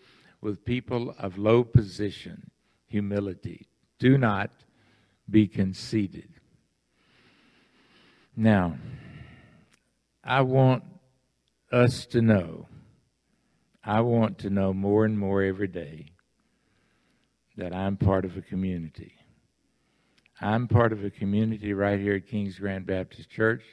with 0.41 0.65
people 0.65 1.15
of 1.19 1.37
low 1.37 1.65
position, 1.65 2.51
humility. 2.87 3.69
Do 3.99 4.17
not 4.17 4.51
be 5.29 5.47
conceited. 5.47 6.31
Now, 8.35 8.79
I 10.25 10.41
want 10.43 10.85
us 11.71 12.07
to 12.07 12.23
know, 12.23 12.69
I 13.85 14.01
want 14.01 14.39
to 14.39 14.51
know 14.51 14.73
more 14.73 15.05
and 15.05 15.19
more 15.19 15.43
every 15.43 15.69
day 15.69 16.13
that 17.59 17.75
I'm 17.75 17.97
part 17.97 18.25
of 18.25 18.37
a 18.37 18.41
community. 18.41 19.15
I'm 20.41 20.69
part 20.69 20.93
of 20.93 21.05
a 21.05 21.11
community 21.11 21.73
right 21.75 21.99
here 21.99 22.15
at 22.15 22.29
King's 22.29 22.57
Grant 22.57 22.87
Baptist 22.87 23.29
Church. 23.29 23.65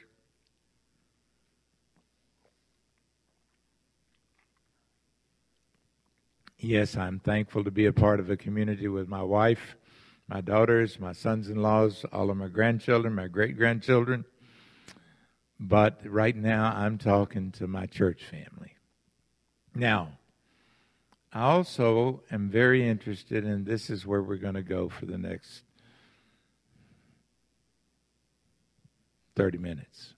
Yes, 6.58 6.96
I'm 6.96 7.20
thankful 7.20 7.62
to 7.62 7.70
be 7.70 7.86
a 7.86 7.92
part 7.92 8.18
of 8.18 8.28
a 8.28 8.36
community 8.36 8.88
with 8.88 9.06
my 9.06 9.22
wife, 9.22 9.76
my 10.26 10.40
daughters, 10.40 10.98
my 10.98 11.12
sons 11.12 11.48
in 11.48 11.62
laws, 11.62 12.04
all 12.12 12.30
of 12.30 12.36
my 12.36 12.48
grandchildren, 12.48 13.14
my 13.14 13.28
great 13.28 13.56
grandchildren. 13.56 14.24
But 15.60 16.00
right 16.04 16.34
now, 16.34 16.74
I'm 16.74 16.98
talking 16.98 17.52
to 17.52 17.68
my 17.68 17.86
church 17.86 18.24
family. 18.24 18.74
Now, 19.76 20.18
I 21.36 21.42
also 21.50 22.22
am 22.30 22.48
very 22.48 22.88
interested, 22.88 23.44
and 23.44 23.66
this 23.66 23.90
is 23.90 24.06
where 24.06 24.22
we're 24.22 24.38
going 24.38 24.54
to 24.54 24.62
go 24.62 24.88
for 24.88 25.04
the 25.04 25.18
next 25.18 25.64
30 29.34 29.58
minutes. 29.58 30.14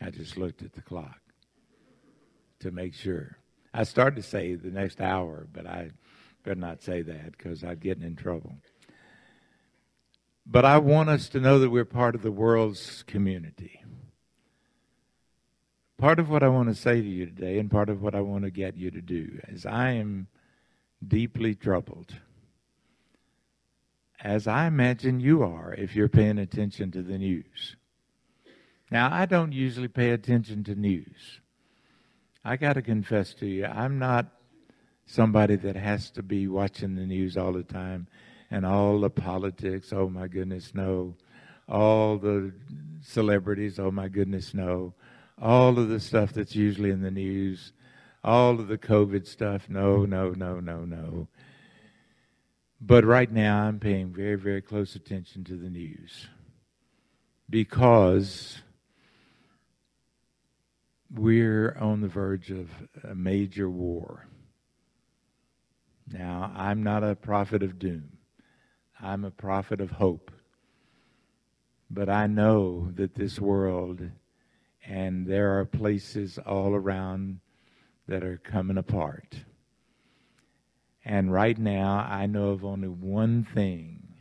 I 0.00 0.08
just 0.08 0.38
looked 0.38 0.62
at 0.62 0.72
the 0.72 0.80
clock 0.80 1.20
to 2.60 2.70
make 2.70 2.94
sure. 2.94 3.36
I 3.74 3.84
started 3.84 4.16
to 4.16 4.22
say 4.22 4.54
the 4.54 4.70
next 4.70 5.02
hour, 5.02 5.46
but 5.52 5.66
I 5.66 5.90
better 6.42 6.58
not 6.58 6.82
say 6.82 7.02
that 7.02 7.36
because 7.36 7.62
I'd 7.62 7.80
get 7.80 8.00
in 8.00 8.16
trouble. 8.16 8.56
But 10.46 10.64
I 10.64 10.78
want 10.78 11.10
us 11.10 11.28
to 11.28 11.40
know 11.40 11.58
that 11.58 11.68
we're 11.68 11.84
part 11.84 12.14
of 12.14 12.22
the 12.22 12.32
world's 12.32 13.02
community 13.02 13.84
part 16.00 16.18
of 16.18 16.30
what 16.30 16.42
I 16.42 16.48
want 16.48 16.70
to 16.70 16.74
say 16.74 17.02
to 17.02 17.06
you 17.06 17.26
today, 17.26 17.58
and 17.58 17.70
part 17.70 17.90
of 17.90 18.00
what 18.00 18.14
I 18.14 18.22
want 18.22 18.44
to 18.44 18.50
get 18.50 18.74
you 18.76 18.90
to 18.90 19.02
do, 19.02 19.38
is 19.48 19.66
I 19.66 19.90
am 19.92 20.28
deeply 21.06 21.54
troubled, 21.54 22.14
as 24.22 24.46
I 24.46 24.66
imagine 24.66 25.20
you 25.20 25.42
are 25.42 25.74
if 25.74 25.94
you're 25.94 26.08
paying 26.08 26.38
attention 26.38 26.90
to 26.92 27.02
the 27.02 27.18
news. 27.18 27.76
Now, 28.90 29.12
I 29.12 29.26
don't 29.26 29.52
usually 29.52 29.88
pay 29.88 30.10
attention 30.10 30.64
to 30.64 30.74
news. 30.74 31.40
I 32.42 32.56
got 32.56 32.72
to 32.72 32.82
confess 32.82 33.34
to 33.34 33.46
you, 33.46 33.66
I'm 33.66 33.98
not 33.98 34.26
somebody 35.04 35.56
that 35.56 35.76
has 35.76 36.10
to 36.12 36.22
be 36.22 36.48
watching 36.48 36.94
the 36.94 37.06
news 37.06 37.36
all 37.36 37.52
the 37.52 37.62
time 37.62 38.08
and 38.50 38.64
all 38.64 39.00
the 39.00 39.10
politics. 39.10 39.92
Oh, 39.92 40.08
my 40.08 40.28
goodness, 40.28 40.72
no. 40.74 41.14
All 41.68 42.16
the 42.16 42.52
celebrities. 43.02 43.78
Oh, 43.78 43.90
my 43.90 44.08
goodness, 44.08 44.54
no 44.54 44.94
all 45.40 45.78
of 45.78 45.88
the 45.88 46.00
stuff 46.00 46.32
that's 46.32 46.54
usually 46.54 46.90
in 46.90 47.00
the 47.00 47.10
news, 47.10 47.72
all 48.22 48.60
of 48.60 48.68
the 48.68 48.78
COVID 48.78 49.26
stuff. 49.26 49.68
No, 49.68 50.04
no, 50.04 50.30
no, 50.30 50.60
no, 50.60 50.84
no. 50.84 51.28
But 52.80 53.04
right 53.04 53.30
now, 53.30 53.62
I'm 53.62 53.78
paying 53.78 54.12
very, 54.12 54.36
very 54.36 54.62
close 54.62 54.94
attention 54.94 55.44
to 55.44 55.56
the 55.56 55.70
news 55.70 56.28
because 57.48 58.60
we're 61.12 61.76
on 61.78 62.00
the 62.00 62.08
verge 62.08 62.50
of 62.50 62.70
a 63.04 63.14
major 63.14 63.68
war. 63.68 64.26
Now, 66.10 66.52
I'm 66.54 66.82
not 66.82 67.04
a 67.04 67.14
prophet 67.14 67.62
of 67.62 67.78
doom, 67.78 68.18
I'm 69.00 69.24
a 69.24 69.30
prophet 69.30 69.80
of 69.80 69.92
hope. 69.92 70.30
But 71.92 72.08
I 72.08 72.28
know 72.28 72.92
that 72.94 73.16
this 73.16 73.40
world 73.40 74.10
and 74.90 75.24
there 75.24 75.56
are 75.56 75.64
places 75.64 76.36
all 76.44 76.74
around 76.74 77.38
that 78.08 78.24
are 78.24 78.38
coming 78.38 78.76
apart. 78.76 79.36
And 81.04 81.32
right 81.32 81.56
now, 81.56 82.04
I 82.10 82.26
know 82.26 82.48
of 82.48 82.64
only 82.64 82.88
one 82.88 83.44
thing 83.44 84.14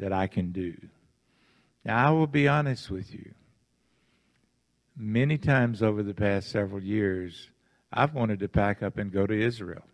that 0.00 0.12
I 0.12 0.26
can 0.26 0.50
do. 0.50 0.74
Now, 1.84 2.08
I 2.08 2.10
will 2.10 2.26
be 2.26 2.48
honest 2.48 2.90
with 2.90 3.14
you. 3.14 3.32
Many 4.96 5.38
times 5.38 5.80
over 5.80 6.02
the 6.02 6.12
past 6.12 6.50
several 6.50 6.82
years, 6.82 7.48
I've 7.92 8.12
wanted 8.12 8.40
to 8.40 8.48
pack 8.48 8.82
up 8.82 8.98
and 8.98 9.12
go 9.12 9.24
to 9.24 9.40
Israel 9.40 9.84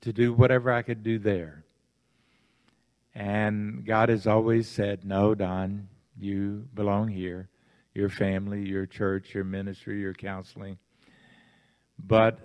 to 0.00 0.12
do 0.12 0.32
whatever 0.32 0.72
I 0.72 0.80
could 0.80 1.02
do 1.02 1.18
there. 1.18 1.65
And 3.16 3.86
God 3.86 4.10
has 4.10 4.26
always 4.26 4.68
said, 4.68 5.06
No, 5.06 5.34
Don, 5.34 5.88
you 6.18 6.68
belong 6.74 7.08
here. 7.08 7.48
Your 7.94 8.10
family, 8.10 8.68
your 8.68 8.84
church, 8.84 9.34
your 9.34 9.42
ministry, 9.42 10.02
your 10.02 10.12
counseling. 10.12 10.76
But 11.98 12.38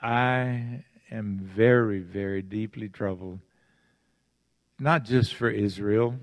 I 0.00 0.84
am 1.10 1.40
very, 1.40 1.98
very 1.98 2.42
deeply 2.42 2.88
troubled, 2.88 3.40
not 4.78 5.04
just 5.04 5.34
for 5.34 5.50
Israel, 5.50 6.14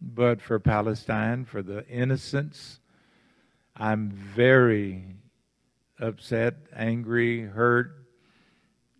but 0.00 0.40
for 0.40 0.58
Palestine, 0.58 1.44
for 1.44 1.60
the 1.60 1.86
innocents. 1.88 2.80
I'm 3.76 4.10
very 4.10 5.04
upset, 6.00 6.54
angry, 6.74 7.42
hurt, 7.42 7.92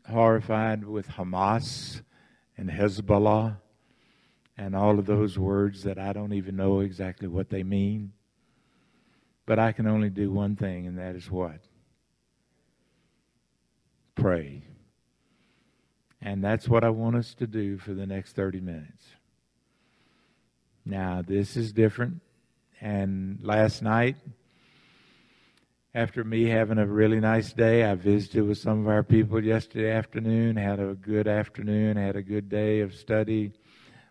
horrified 0.07 0.85
with 0.85 1.09
Hamas 1.09 2.03
and 2.59 2.69
Hezbollah 2.69 3.57
and 4.59 4.75
all 4.75 4.99
of 4.99 5.07
those 5.07 5.35
mm-hmm. 5.35 5.45
words 5.45 5.85
that 5.85 5.99
I 5.99 6.13
don't 6.13 6.33
even 6.33 6.57
know 6.57 6.81
exactly 6.81 7.29
what 7.29 7.49
they 7.49 7.63
mean. 7.63 8.13
But 9.47 9.59
I 9.59 9.73
can 9.73 9.87
only 9.87 10.11
do 10.11 10.31
one 10.31 10.57
thing, 10.57 10.87
and 10.87 10.99
that 10.99 11.15
is 11.15 11.31
what? 11.31 11.61
Pray. 14.15 14.63
And 16.21 16.43
that's 16.45 16.69
what 16.69 16.85
I 16.85 16.91
want 16.91 17.17
us 17.17 17.33
to 17.35 17.47
do 17.47 17.79
for 17.79 17.95
the 17.95 18.05
next 18.05 18.35
30 18.35 18.61
minutes. 18.61 19.05
Now, 20.85 21.23
this 21.23 21.57
is 21.57 21.73
different. 21.73 22.21
And 22.81 23.39
last 23.43 23.83
night, 23.83 24.17
after 25.95 26.25
me 26.25 26.45
having 26.45 26.79
a 26.79 26.87
really 26.87 27.21
nice 27.21 27.53
day, 27.53 27.85
I 27.85 27.95
visited 27.95 28.43
with 28.43 28.59
some 28.59 28.81
of 28.81 28.89
our 28.89 29.03
people 29.03 29.43
yesterday 29.43 29.91
afternoon, 29.91 30.57
had 30.57 30.81
a 30.81 30.95
good 30.95 31.29
afternoon, 31.29 31.97
had 31.97 32.17
a 32.17 32.23
good 32.23 32.49
day 32.49 32.81
of 32.81 32.95
study 32.95 33.53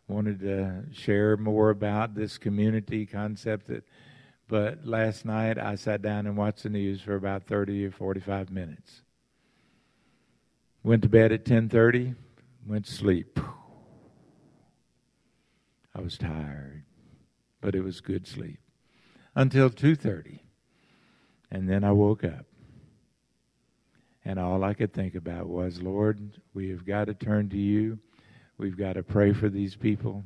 wanted 0.08 0.40
to 0.40 0.84
share 0.94 1.38
more 1.38 1.70
about 1.70 2.16
this 2.16 2.38
community 2.38 3.06
concept 3.06 3.68
that 3.68 3.84
but 4.48 4.86
last 4.86 5.26
night 5.26 5.58
I 5.58 5.76
sat 5.76 6.02
down 6.02 6.26
and 6.26 6.38
watched 6.38 6.64
the 6.64 6.70
news 6.70 7.02
for 7.02 7.16
about 7.16 7.44
30 7.44 7.86
or 7.86 7.92
45 7.92 8.50
minutes. 8.50 9.02
Went 10.84 11.04
to 11.04 11.10
bed 11.10 11.34
at 11.34 11.44
10:30, 11.44 12.16
went 12.66 12.86
to 12.86 12.92
sleep. 12.92 13.40
I 15.94 16.02
was 16.02 16.18
tired, 16.18 16.86
but 17.60 17.76
it 17.76 17.82
was 17.82 18.00
good 18.00 18.26
sleep 18.26 18.60
until 19.36 19.70
2:30. 19.70 20.44
And 21.52 21.70
then 21.70 21.84
I 21.84 21.92
woke 21.92 22.24
up. 22.24 22.46
And 24.24 24.40
all 24.40 24.64
I 24.64 24.74
could 24.74 24.94
think 24.94 25.16
about 25.16 25.48
was, 25.48 25.82
Lord, 25.82 26.42
we 26.54 26.70
have 26.70 26.86
got 26.86 27.06
to 27.06 27.14
turn 27.14 27.50
to 27.50 27.58
you. 27.58 28.00
We've 28.58 28.78
got 28.78 28.94
to 28.94 29.04
pray 29.04 29.34
for 29.34 29.50
these 29.50 29.76
people. 29.76 30.24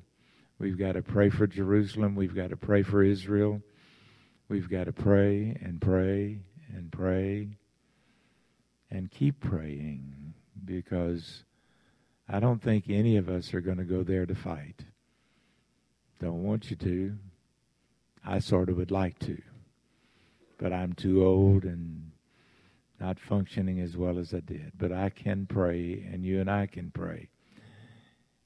We've 0.58 0.78
got 0.78 0.94
to 0.94 1.02
pray 1.02 1.30
for 1.30 1.48
Jerusalem. 1.48 2.16
We've 2.16 2.36
got 2.36 2.52
to 2.52 2.58
pray 2.58 2.84
for 2.84 3.04
Israel. 3.04 3.62
We've 4.48 4.70
got 4.70 4.86
to 4.86 4.94
pray 4.94 5.58
and 5.62 5.82
pray 5.82 6.40
and 6.74 6.92
pray 6.92 7.58
and 8.90 9.10
keep 9.10 9.40
praying 9.40 10.34
because 10.64 11.44
I 12.30 12.40
don't 12.40 12.62
think 12.62 12.86
any 12.88 13.18
of 13.18 13.28
us 13.28 13.54
are 13.54 13.62
going 13.62 13.78
to 13.78 13.84
go 13.84 14.04
there 14.04 14.26
to 14.26 14.36
fight. 14.36 14.86
Don't 16.20 16.44
want 16.44 16.70
you 16.70 16.76
to. 16.78 17.18
I 18.26 18.40
sort 18.40 18.70
of 18.70 18.78
would 18.78 18.92
like 18.92 19.20
to. 19.20 19.42
But 20.58 20.72
I'm 20.72 20.94
too 20.94 21.26
old 21.26 21.64
and 21.64 22.12
not 23.00 23.20
functioning 23.20 23.80
as 23.80 23.98
well 23.98 24.20
as 24.20 24.34
I 24.34 24.42
did. 24.42 24.74
But 24.78 24.92
I 24.92 25.10
can 25.10 25.48
pray, 25.48 26.08
and 26.12 26.24
you 26.24 26.40
and 26.40 26.50
I 26.50 26.68
can 26.68 26.92
pray. 26.92 27.30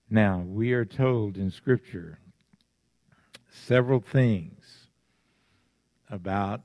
Now, 0.09 0.43
we 0.45 0.74
are 0.74 0.85
told 0.85 1.38
in 1.38 1.51
Scripture 1.51 2.19
several 3.50 4.00
things 4.00 4.88
about 6.09 6.62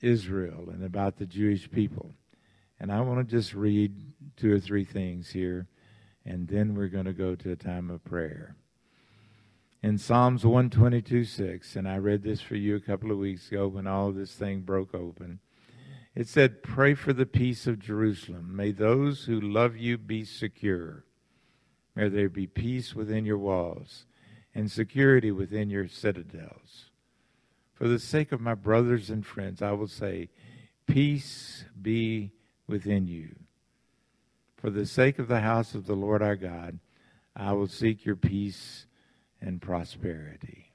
Israel 0.00 0.68
and 0.70 0.84
about 0.84 1.16
the 1.16 1.26
Jewish 1.26 1.70
people. 1.70 2.12
And 2.78 2.90
I 2.90 3.00
want 3.02 3.18
to 3.20 3.36
just 3.36 3.54
read 3.54 3.94
two 4.36 4.52
or 4.52 4.60
three 4.60 4.84
things 4.84 5.30
here, 5.30 5.68
and 6.24 6.48
then 6.48 6.74
we're 6.74 6.88
going 6.88 7.04
to 7.04 7.12
go 7.12 7.34
to 7.34 7.52
a 7.52 7.56
time 7.56 7.90
of 7.90 8.04
prayer 8.04 8.56
in 9.82 9.96
Psalms 9.96 10.44
122 10.44 11.24
6, 11.24 11.76
and 11.76 11.88
I 11.88 11.96
read 11.96 12.22
this 12.22 12.40
for 12.40 12.54
you 12.54 12.76
a 12.76 12.80
couple 12.80 13.10
of 13.10 13.18
weeks 13.18 13.48
ago 13.48 13.66
when 13.66 13.86
all 13.86 14.12
this 14.12 14.34
thing 14.34 14.60
broke 14.60 14.94
open. 14.94 15.40
It 16.14 16.28
said, 16.28 16.62
Pray 16.62 16.94
for 16.94 17.12
the 17.12 17.26
peace 17.26 17.66
of 17.66 17.78
Jerusalem. 17.78 18.54
May 18.54 18.72
those 18.72 19.24
who 19.24 19.40
love 19.40 19.76
you 19.76 19.96
be 19.96 20.24
secure. 20.24 21.04
May 21.94 22.08
there 22.08 22.28
be 22.28 22.46
peace 22.46 22.94
within 22.94 23.24
your 23.24 23.38
walls 23.38 24.06
and 24.54 24.70
security 24.70 25.30
within 25.30 25.70
your 25.70 25.88
citadels. 25.88 26.90
For 27.74 27.88
the 27.88 27.98
sake 27.98 28.32
of 28.32 28.40
my 28.40 28.54
brothers 28.54 29.10
and 29.10 29.24
friends, 29.24 29.62
I 29.62 29.72
will 29.72 29.88
say, 29.88 30.28
Peace 30.86 31.64
be 31.80 32.32
within 32.66 33.06
you. 33.06 33.36
For 34.56 34.70
the 34.70 34.86
sake 34.86 35.18
of 35.18 35.28
the 35.28 35.40
house 35.40 35.74
of 35.74 35.86
the 35.86 35.94
Lord 35.94 36.22
our 36.22 36.36
God, 36.36 36.78
I 37.34 37.52
will 37.52 37.68
seek 37.68 38.04
your 38.04 38.16
peace 38.16 38.86
and 39.40 39.62
prosperity. 39.62 40.72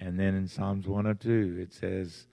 And 0.00 0.18
then 0.18 0.34
in 0.34 0.48
Psalms 0.48 0.86
102, 0.86 1.60
it 1.60 1.72
says, 1.72 2.26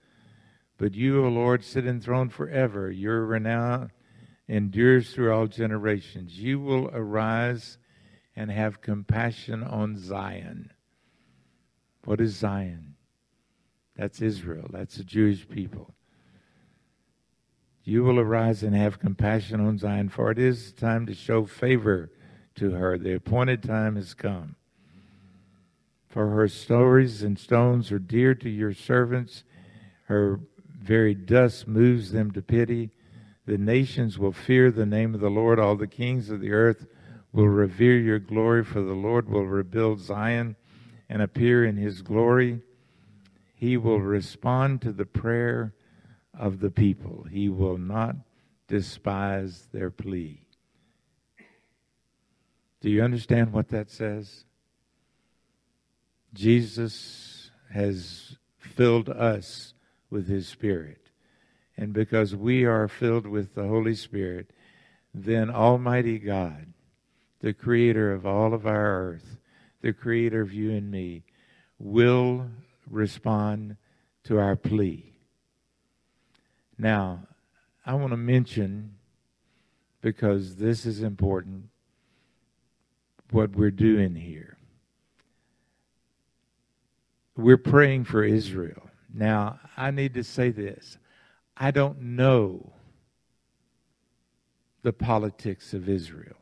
But 0.76 0.94
you, 0.94 1.24
O 1.24 1.28
Lord, 1.28 1.64
sit 1.64 1.86
enthroned 1.86 2.32
forever. 2.32 2.90
Your 2.90 3.24
renown 3.24 3.92
endures 4.48 5.12
through 5.12 5.32
all 5.32 5.46
generations. 5.46 6.38
You 6.38 6.60
will 6.60 6.90
arise 6.92 7.78
and 8.36 8.50
have 8.50 8.80
compassion 8.80 9.62
on 9.62 9.96
Zion. 9.96 10.72
What 12.04 12.20
is 12.20 12.36
Zion? 12.36 12.96
That's 13.96 14.20
Israel. 14.20 14.68
That's 14.70 14.96
the 14.96 15.04
Jewish 15.04 15.48
people. 15.48 15.94
You 17.84 18.02
will 18.02 18.18
arise 18.18 18.62
and 18.62 18.74
have 18.74 18.98
compassion 18.98 19.60
on 19.60 19.78
Zion, 19.78 20.08
for 20.08 20.30
it 20.30 20.38
is 20.38 20.72
time 20.72 21.06
to 21.06 21.14
show 21.14 21.44
favor 21.44 22.10
to 22.56 22.70
her. 22.70 22.96
The 22.98 23.14
appointed 23.14 23.62
time 23.62 23.96
has 23.96 24.14
come. 24.14 24.56
For 26.08 26.30
her 26.30 26.48
stories 26.48 27.22
and 27.22 27.38
stones 27.38 27.92
are 27.92 27.98
dear 27.98 28.34
to 28.36 28.48
your 28.48 28.72
servants. 28.72 29.44
Her 30.04 30.40
very 30.80 31.14
dust 31.14 31.68
moves 31.68 32.12
them 32.12 32.30
to 32.32 32.42
pity. 32.42 32.90
The 33.46 33.58
nations 33.58 34.18
will 34.18 34.32
fear 34.32 34.70
the 34.70 34.86
name 34.86 35.14
of 35.14 35.20
the 35.20 35.30
Lord. 35.30 35.58
All 35.58 35.76
the 35.76 35.86
kings 35.86 36.30
of 36.30 36.40
the 36.40 36.52
earth 36.52 36.86
will 37.32 37.48
revere 37.48 37.98
your 37.98 38.18
glory, 38.18 38.64
for 38.64 38.80
the 38.80 38.94
Lord 38.94 39.28
will 39.28 39.46
rebuild 39.46 40.00
Zion 40.00 40.56
and 41.08 41.20
appear 41.20 41.64
in 41.64 41.76
his 41.76 42.00
glory. 42.00 42.62
He 43.54 43.76
will 43.76 44.00
respond 44.00 44.80
to 44.82 44.92
the 44.92 45.04
prayer 45.04 45.74
of 46.32 46.60
the 46.60 46.70
people. 46.70 47.26
He 47.30 47.48
will 47.48 47.78
not 47.78 48.16
despise 48.66 49.68
their 49.72 49.90
plea. 49.90 50.46
Do 52.80 52.90
you 52.90 53.02
understand 53.02 53.52
what 53.52 53.68
that 53.68 53.90
says? 53.90 54.44
Jesus 56.32 57.50
has 57.70 58.36
filled 58.58 59.08
us 59.08 59.74
with 60.10 60.28
his 60.28 60.48
Spirit. 60.48 61.03
And 61.76 61.92
because 61.92 62.36
we 62.36 62.64
are 62.64 62.88
filled 62.88 63.26
with 63.26 63.54
the 63.54 63.66
Holy 63.66 63.94
Spirit, 63.94 64.50
then 65.12 65.50
Almighty 65.50 66.18
God, 66.18 66.72
the 67.40 67.52
creator 67.52 68.12
of 68.12 68.24
all 68.24 68.54
of 68.54 68.66
our 68.66 69.00
earth, 69.00 69.38
the 69.80 69.92
creator 69.92 70.40
of 70.40 70.52
you 70.52 70.70
and 70.70 70.90
me, 70.90 71.24
will 71.78 72.46
respond 72.88 73.76
to 74.24 74.38
our 74.38 74.56
plea. 74.56 75.12
Now, 76.78 77.26
I 77.84 77.94
want 77.94 78.12
to 78.12 78.16
mention, 78.16 78.94
because 80.00 80.56
this 80.56 80.86
is 80.86 81.02
important, 81.02 81.64
what 83.30 83.56
we're 83.56 83.70
doing 83.70 84.14
here. 84.14 84.56
We're 87.36 87.56
praying 87.56 88.04
for 88.04 88.22
Israel. 88.22 88.90
Now, 89.12 89.58
I 89.76 89.90
need 89.90 90.14
to 90.14 90.24
say 90.24 90.50
this. 90.50 90.98
I 91.56 91.70
don't 91.70 92.00
know 92.00 92.72
the 94.82 94.92
politics 94.92 95.72
of 95.72 95.88
Israel. 95.88 96.36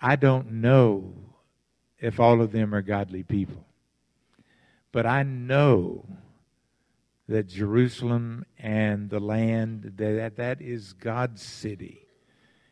I 0.00 0.16
don't 0.16 0.52
know 0.52 1.14
if 1.98 2.18
all 2.18 2.40
of 2.40 2.52
them 2.52 2.74
are 2.74 2.82
godly 2.82 3.22
people. 3.22 3.64
But 4.92 5.06
I 5.06 5.22
know 5.22 6.06
that 7.28 7.46
Jerusalem 7.46 8.44
and 8.58 9.08
the 9.08 9.20
land 9.20 9.92
that 9.96 10.36
that 10.36 10.60
is 10.60 10.92
God's 10.94 11.42
city 11.42 12.08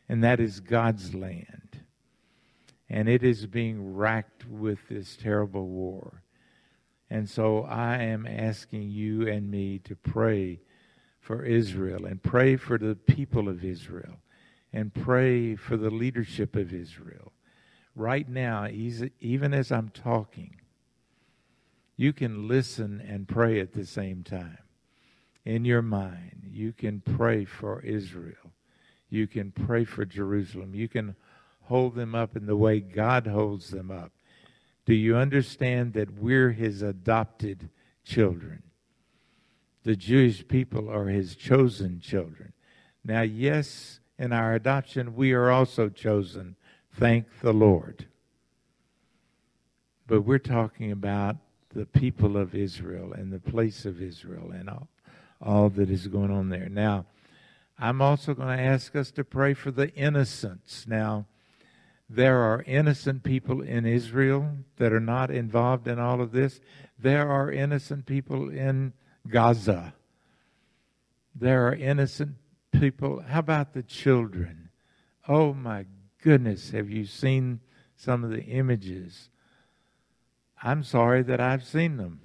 and 0.09 0.25
that 0.25 0.41
is 0.41 0.59
God's 0.59 1.15
land 1.15 1.85
and 2.91 3.09
it 3.09 3.23
is 3.23 3.47
being 3.47 3.95
racked 3.95 4.47
with 4.47 4.79
this 4.89 5.17
terrible 5.17 5.67
war. 5.67 6.23
And 7.11 7.29
so 7.29 7.63
I 7.65 7.99
am 7.99 8.27
asking 8.27 8.91
you 8.91 9.29
and 9.29 9.51
me 9.51 9.79
to 9.81 9.95
pray 9.95 10.61
for 11.29 11.45
Israel 11.45 12.07
and 12.07 12.23
pray 12.23 12.57
for 12.57 12.79
the 12.79 12.95
people 12.95 13.51
of 13.51 13.63
Israel 13.63 14.17
and 14.73 14.95
pray 14.95 15.55
for 15.57 15.77
the 15.77 15.91
leadership 15.91 16.57
of 16.57 16.73
Israel. 16.73 17.35
Right 17.95 18.27
now, 18.27 18.67
even 18.67 19.53
as 19.53 19.71
I'm 19.71 19.91
talking, 19.91 20.57
you 21.99 22.15
can 22.15 22.49
listen 22.49 23.05
and 23.07 23.29
pray 23.29 23.61
at 23.61 23.75
the 23.75 23.85
same 23.85 24.25
time. 24.25 24.57
In 25.45 25.67
your 25.67 25.83
mind, 25.83 26.49
you 26.51 26.73
can 26.73 27.03
pray 27.03 27.45
for 27.45 27.83
Israel. 27.83 28.55
You 29.11 29.27
can 29.27 29.53
pray 29.53 29.85
for 29.85 30.07
Jerusalem. 30.07 30.75
You 30.75 30.89
can 30.89 31.15
hold 31.65 31.95
them 31.95 32.15
up 32.15 32.37
in 32.37 32.47
the 32.47 32.57
way 32.57 32.81
God 32.81 33.27
holds 33.27 33.71
them 33.71 33.91
up. 33.91 34.13
Do 34.87 34.95
you 34.95 35.15
understand 35.15 35.93
that 35.93 36.11
we're 36.11 36.53
his 36.53 36.81
adopted 36.81 37.69
children? 38.03 38.63
The 39.89 39.97
Jewish 39.97 40.47
people 40.47 40.91
are 40.91 41.07
his 41.07 41.35
chosen 41.35 41.99
children. 41.99 42.53
Now, 43.03 43.23
yes, 43.23 44.01
in 44.19 44.35
our 44.35 44.55
adoption, 44.55 45.17
we 45.17 45.33
are 45.33 45.51
also 45.51 45.89
chosen. 45.89 46.57
Thank 46.93 47.41
the 47.41 47.55
Lord. 47.55 48.05
But 50.07 50.27
we're 50.27 50.41
talking 50.41 50.93
about 50.93 51.37
the 51.75 51.87
people 51.87 52.37
of 52.37 52.55
Israel 52.55 53.15
and 53.15 53.33
the 53.33 53.39
place 53.39 53.87
of 53.87 54.03
Israel 54.03 54.51
and 54.51 54.69
all, 54.69 54.89
all 55.41 55.71
that 55.71 55.89
is 55.89 56.07
going 56.07 56.33
on 56.33 56.51
there. 56.51 56.69
Now, 56.69 57.07
I'm 57.79 58.03
also 58.03 58.35
going 58.35 58.55
to 58.55 58.63
ask 58.63 58.95
us 58.95 59.11
to 59.13 59.25
pray 59.25 59.55
for 59.55 59.71
the 59.71 59.89
innocents. 59.95 60.87
Now, 60.87 61.25
there 62.11 62.41
are 62.41 62.63
innocent 62.67 63.23
people 63.23 63.63
in 63.63 63.87
Israel 63.87 64.51
that 64.77 64.93
are 64.93 65.01
not 65.01 65.31
involved 65.31 65.89
in 65.89 65.99
all 65.99 66.21
of 66.21 66.33
this. 66.33 66.61
There 66.99 67.27
are 67.31 67.51
innocent 67.51 68.05
people 68.05 68.51
in 68.51 68.93
Gaza. 69.29 69.95
There 71.35 71.69
are 71.69 71.75
innocent 71.75 72.37
people. 72.73 73.23
How 73.27 73.41
about 73.41 73.73
the 73.73 73.83
children? 73.83 74.71
Oh 75.27 75.53
my 75.53 75.87
goodness, 76.23 76.71
have 76.71 76.91
you 76.91 77.05
seen 77.05 77.61
some 77.97 78.25
of 78.25 78.31
the 78.31 78.43
images? 78.43 79.29
I'm 80.63 80.83
sorry 80.83 81.23
that 81.23 81.41
I've 81.41 81.65
seen 81.65 81.97
them. 81.97 82.21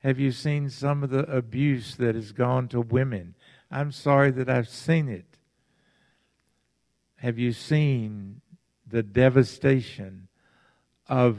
Have 0.00 0.18
you 0.18 0.32
seen 0.32 0.68
some 0.68 1.02
of 1.02 1.10
the 1.10 1.24
abuse 1.30 1.94
that 1.96 2.14
has 2.14 2.32
gone 2.32 2.68
to 2.68 2.80
women? 2.80 3.34
I'm 3.70 3.92
sorry 3.92 4.30
that 4.32 4.48
I've 4.48 4.68
seen 4.68 5.08
it. 5.08 5.38
Have 7.16 7.38
you 7.38 7.52
seen 7.52 8.40
the 8.86 9.02
devastation 9.02 10.28
of 11.08 11.38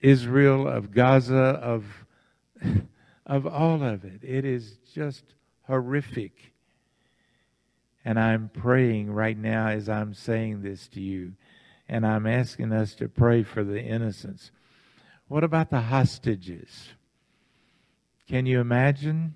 Israel, 0.00 0.66
of 0.66 0.92
Gaza, 0.92 1.34
of, 1.60 2.06
of 3.30 3.46
all 3.46 3.84
of 3.84 4.04
it. 4.04 4.24
It 4.24 4.44
is 4.44 4.76
just 4.92 5.22
horrific. 5.68 6.52
And 8.04 8.18
I'm 8.18 8.50
praying 8.52 9.12
right 9.12 9.38
now 9.38 9.68
as 9.68 9.88
I'm 9.88 10.14
saying 10.14 10.62
this 10.62 10.88
to 10.88 11.00
you. 11.00 11.34
And 11.88 12.04
I'm 12.04 12.26
asking 12.26 12.72
us 12.72 12.92
to 12.96 13.08
pray 13.08 13.44
for 13.44 13.62
the 13.62 13.80
innocents. 13.80 14.50
What 15.28 15.44
about 15.44 15.70
the 15.70 15.82
hostages? 15.82 16.88
Can 18.28 18.46
you 18.46 18.58
imagine? 18.58 19.34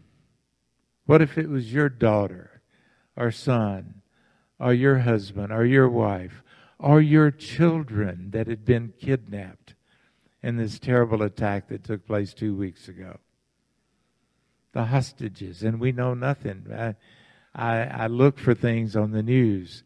What 1.06 1.22
if 1.22 1.38
it 1.38 1.48
was 1.48 1.72
your 1.72 1.88
daughter 1.88 2.62
or 3.16 3.30
son 3.30 4.02
or 4.58 4.74
your 4.74 5.00
husband 5.00 5.52
or 5.52 5.64
your 5.64 5.88
wife 5.88 6.42
or 6.80 7.00
your 7.00 7.30
children 7.30 8.30
that 8.32 8.48
had 8.48 8.64
been 8.64 8.92
kidnapped 9.00 9.76
in 10.42 10.56
this 10.56 10.80
terrible 10.80 11.22
attack 11.22 11.68
that 11.68 11.84
took 11.84 12.04
place 12.06 12.34
two 12.34 12.56
weeks 12.56 12.88
ago? 12.88 13.18
The 14.74 14.84
hostages, 14.84 15.62
and 15.62 15.80
we 15.80 15.92
know 15.92 16.14
nothing. 16.14 16.66
I, 16.76 16.96
I, 17.54 17.84
I 17.84 18.06
look 18.08 18.38
for 18.38 18.54
things 18.54 18.96
on 18.96 19.12
the 19.12 19.22
news. 19.22 19.84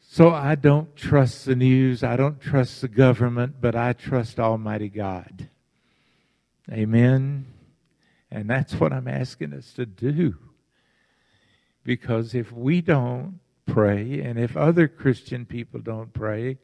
So 0.00 0.30
I 0.30 0.56
don't 0.56 0.94
trust 0.96 1.46
the 1.46 1.54
news. 1.54 2.02
I 2.02 2.16
don't 2.16 2.40
trust 2.40 2.80
the 2.80 2.88
government, 2.88 3.60
but 3.60 3.76
I 3.76 3.92
trust 3.92 4.40
Almighty 4.40 4.88
God. 4.88 5.48
Amen. 6.70 7.46
And 8.28 8.50
that's 8.50 8.74
what 8.74 8.92
I'm 8.92 9.06
asking 9.06 9.52
us 9.52 9.72
to 9.74 9.86
do. 9.86 10.34
Because 11.84 12.34
if 12.34 12.50
we 12.50 12.80
don't 12.80 13.38
pray, 13.66 14.20
and 14.20 14.36
if 14.36 14.56
other 14.56 14.88
Christian 14.88 15.46
people 15.46 15.78
don't 15.78 16.12
pray, 16.12 16.58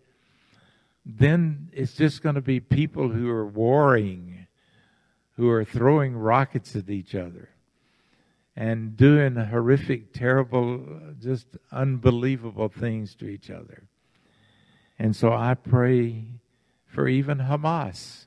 then 1.06 1.70
it's 1.72 1.94
just 1.94 2.20
going 2.20 2.34
to 2.34 2.40
be 2.40 2.58
people 2.58 3.10
who 3.10 3.30
are 3.30 3.46
warring, 3.46 4.47
who 5.38 5.48
are 5.48 5.64
throwing 5.64 6.16
rockets 6.16 6.74
at 6.74 6.90
each 6.90 7.14
other 7.14 7.48
and 8.56 8.96
doing 8.96 9.36
horrific, 9.36 10.12
terrible, 10.12 10.84
just 11.22 11.46
unbelievable 11.70 12.68
things 12.68 13.14
to 13.14 13.24
each 13.24 13.48
other. 13.48 13.84
And 14.98 15.14
so 15.14 15.32
I 15.32 15.54
pray 15.54 16.24
for 16.86 17.06
even 17.06 17.38
Hamas. 17.38 18.24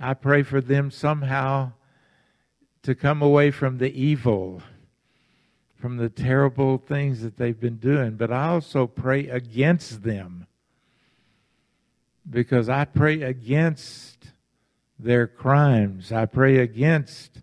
I 0.00 0.14
pray 0.14 0.42
for 0.42 0.60
them 0.60 0.90
somehow 0.90 1.70
to 2.82 2.96
come 2.96 3.22
away 3.22 3.52
from 3.52 3.78
the 3.78 3.94
evil, 3.94 4.60
from 5.76 5.98
the 5.98 6.08
terrible 6.08 6.78
things 6.78 7.22
that 7.22 7.36
they've 7.36 7.60
been 7.60 7.76
doing. 7.76 8.16
But 8.16 8.32
I 8.32 8.48
also 8.48 8.88
pray 8.88 9.28
against 9.28 10.02
them 10.02 10.48
because 12.28 12.68
I 12.68 12.86
pray 12.86 13.22
against 13.22 14.11
their 15.02 15.26
crimes. 15.26 16.12
I 16.12 16.26
pray 16.26 16.58
against 16.58 17.42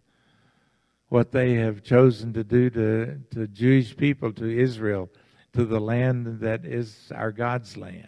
what 1.10 1.32
they 1.32 1.56
have 1.56 1.84
chosen 1.84 2.34
to 2.34 2.44
do 2.44 2.70
to, 2.70 3.20
to 3.32 3.48
Jewish 3.48 3.98
people, 3.98 4.32
to 4.34 4.46
Israel, 4.46 5.10
to 5.54 5.66
the 5.66 5.80
land 5.80 6.40
that 6.42 6.66
is 6.66 7.12
our 7.14 7.32
God's 7.32 7.76
land. 7.76 8.08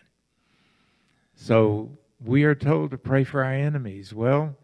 So 1.36 1.98
we 2.24 2.44
are 2.44 2.56
told 2.56 2.92
to 2.92 2.98
pray 2.98 3.24
for 3.24 3.44
our 3.44 3.54
enemies. 3.54 4.14
Well, 4.14 4.56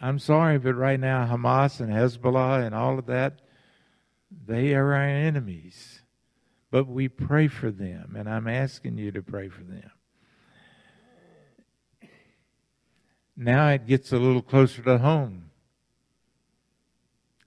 I'm 0.00 0.18
sorry, 0.18 0.58
but 0.58 0.74
right 0.74 1.00
now, 1.00 1.26
Hamas 1.26 1.80
and 1.80 1.90
Hezbollah 1.90 2.66
and 2.66 2.74
all 2.74 2.98
of 2.98 3.06
that, 3.06 3.40
they 4.46 4.74
are 4.74 4.92
our 4.92 5.02
enemies. 5.02 6.02
But 6.70 6.86
we 6.86 7.08
pray 7.08 7.48
for 7.48 7.70
them, 7.70 8.14
and 8.18 8.28
I'm 8.28 8.48
asking 8.48 8.98
you 8.98 9.12
to 9.12 9.22
pray 9.22 9.48
for 9.48 9.62
them. 9.62 9.90
Now 13.36 13.68
it 13.68 13.86
gets 13.86 14.12
a 14.12 14.18
little 14.18 14.42
closer 14.42 14.82
to 14.82 14.98
home. 14.98 15.50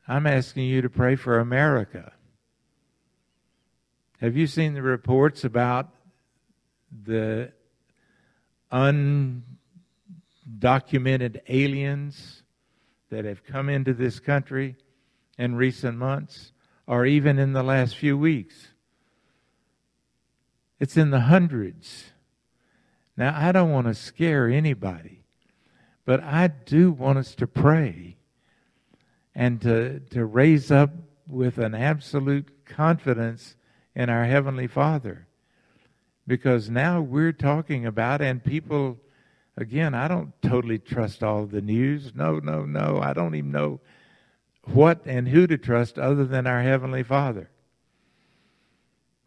I'm 0.08 0.28
asking 0.28 0.66
you 0.66 0.82
to 0.82 0.90
pray 0.90 1.16
for 1.16 1.40
America. 1.40 2.14
Have 4.20 4.36
you 4.36 4.48
seen 4.48 4.74
the 4.74 4.82
reports 4.82 5.44
about 5.44 5.90
the 6.92 7.52
undocumented 8.72 11.42
aliens 11.48 12.44
that 13.10 13.26
have 13.26 13.46
come 13.46 13.70
into 13.70 13.94
this 13.94 14.20
country 14.20 14.76
in 15.38 15.56
recent 15.56 15.98
months 15.98 16.52
or 16.88 17.06
even 17.06 17.38
in 17.38 17.54
the 17.54 17.64
last 17.64 17.96
few 17.96 18.18
weeks? 18.18 18.70
It's 20.80 20.98
in 20.98 21.12
the 21.12 21.22
hundreds. 21.22 22.06
Now, 23.16 23.34
I 23.36 23.52
don't 23.52 23.72
want 23.72 23.88
to 23.88 23.94
scare 23.94 24.48
anybody, 24.48 25.17
but 26.08 26.24
I 26.24 26.48
do 26.48 26.90
want 26.94 27.18
us 27.18 27.36
to 27.36 27.46
pray 27.46 28.16
and 29.36 29.60
to, 29.62 30.00
to 30.12 30.24
raise 30.24 30.72
up 30.72 30.92
with 31.28 31.58
an 31.58 31.76
absolute 31.76 32.64
confidence 32.64 33.58
in 33.94 34.10
our 34.10 34.24
Heavenly 34.24 34.68
Father. 34.68 35.28
Because 36.26 36.70
now 36.70 37.02
we're 37.02 37.34
talking 37.34 37.86
about, 37.86 38.22
and 38.22 38.42
people, 38.42 38.98
again, 39.58 39.94
I 39.94 40.08
don't 40.08 40.32
totally 40.42 40.80
trust 40.80 41.24
all 41.24 41.46
the 41.46 41.60
news. 41.60 42.16
No, 42.16 42.40
no, 42.40 42.64
no. 42.64 43.02
I 43.04 43.12
don't 43.12 43.36
even 43.36 43.52
know 43.52 43.82
what 44.64 45.02
and 45.06 45.28
who 45.28 45.46
to 45.46 45.58
trust 45.58 46.00
other 46.00 46.24
than 46.24 46.48
our 46.48 46.62
Heavenly 46.62 47.04
Father. 47.04 47.50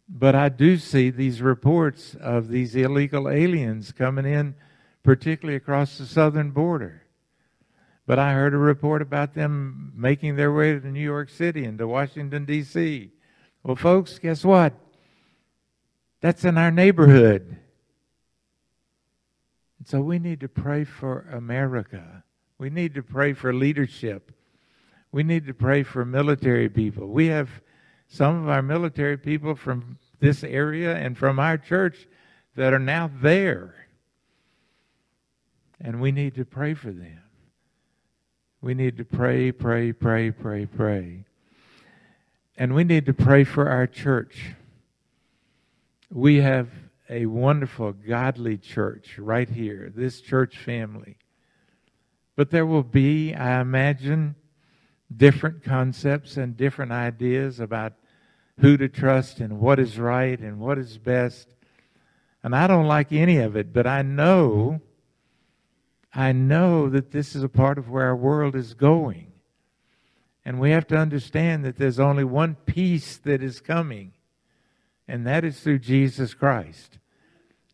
But 0.09 0.33
I 0.33 0.49
do 0.49 0.77
see 0.77 1.11
these 1.11 1.43
reports 1.43 2.15
of 2.19 2.47
these 2.47 2.75
illegal 2.75 3.29
aliens 3.29 3.91
coming 3.91 4.25
in, 4.25 4.55
particularly 5.03 5.55
across 5.55 5.97
the 5.97 6.05
southern 6.05 6.51
border. 6.51 7.03
But 8.05 8.19
I 8.19 8.33
heard 8.33 8.53
a 8.53 8.57
report 8.57 9.01
about 9.01 9.33
them 9.33 9.93
making 9.95 10.35
their 10.35 10.51
way 10.51 10.77
to 10.77 10.87
New 10.87 10.99
York 10.99 11.29
City 11.29 11.65
and 11.65 11.77
to 11.77 11.87
Washington, 11.87 12.45
D.C. 12.45 13.11
Well, 13.63 13.75
folks, 13.75 14.19
guess 14.19 14.43
what? 14.43 14.73
That's 16.19 16.43
in 16.43 16.57
our 16.57 16.71
neighborhood. 16.71 17.57
So 19.85 20.01
we 20.01 20.19
need 20.19 20.39
to 20.41 20.47
pray 20.47 20.83
for 20.83 21.27
America. 21.31 22.23
We 22.57 22.69
need 22.69 22.93
to 22.95 23.03
pray 23.03 23.33
for 23.33 23.53
leadership. 23.53 24.31
We 25.11 25.23
need 25.23 25.47
to 25.47 25.53
pray 25.53 25.83
for 25.83 26.05
military 26.05 26.69
people. 26.69 27.07
We 27.07 27.27
have 27.27 27.49
some 28.07 28.43
of 28.43 28.49
our 28.49 28.61
military 28.61 29.17
people 29.17 29.55
from 29.55 29.97
this 30.19 30.43
area 30.43 30.95
and 30.95 31.17
from 31.17 31.39
our 31.39 31.57
church 31.57 32.07
that 32.55 32.73
are 32.73 32.79
now 32.79 33.09
there. 33.21 33.75
And 35.83 35.99
we 35.99 36.11
need 36.11 36.35
to 36.35 36.45
pray 36.45 36.75
for 36.75 36.91
them. 36.91 37.23
We 38.61 38.75
need 38.75 38.97
to 38.97 39.03
pray, 39.03 39.51
pray, 39.51 39.91
pray, 39.91 40.29
pray, 40.29 40.67
pray. 40.67 41.25
And 42.55 42.75
we 42.75 42.83
need 42.83 43.07
to 43.07 43.13
pray 43.13 43.43
for 43.43 43.67
our 43.67 43.87
church. 43.87 44.53
We 46.11 46.37
have 46.37 46.69
a 47.09 47.25
wonderful, 47.25 47.93
godly 47.93 48.57
church 48.57 49.17
right 49.17 49.49
here, 49.49 49.91
this 49.95 50.21
church 50.21 50.57
family. 50.57 51.17
But 52.35 52.51
there 52.51 52.65
will 52.67 52.83
be, 52.83 53.33
I 53.33 53.59
imagine, 53.59 54.35
different 55.15 55.63
concepts 55.63 56.37
and 56.37 56.55
different 56.55 56.91
ideas 56.91 57.59
about 57.59 57.93
who 58.59 58.77
to 58.77 58.87
trust 58.87 59.39
and 59.39 59.59
what 59.59 59.79
is 59.79 59.97
right 59.97 60.39
and 60.39 60.59
what 60.59 60.77
is 60.77 60.99
best. 60.99 61.47
And 62.43 62.55
I 62.55 62.67
don't 62.67 62.87
like 62.87 63.11
any 63.11 63.37
of 63.37 63.55
it, 63.55 63.73
but 63.73 63.87
I 63.87 64.03
know 64.03 64.81
I 66.13 66.31
know 66.31 66.89
that 66.89 67.11
this 67.11 67.35
is 67.35 67.43
a 67.43 67.49
part 67.49 67.77
of 67.77 67.89
where 67.89 68.07
our 68.07 68.15
world 68.15 68.55
is 68.55 68.73
going. 68.73 69.31
And 70.43 70.59
we 70.59 70.71
have 70.71 70.87
to 70.87 70.97
understand 70.97 71.63
that 71.63 71.77
there's 71.77 71.99
only 71.99 72.23
one 72.23 72.55
peace 72.65 73.17
that 73.17 73.43
is 73.43 73.61
coming, 73.61 74.13
and 75.07 75.25
that 75.27 75.45
is 75.45 75.59
through 75.59 75.79
Jesus 75.79 76.33
Christ. 76.33 76.97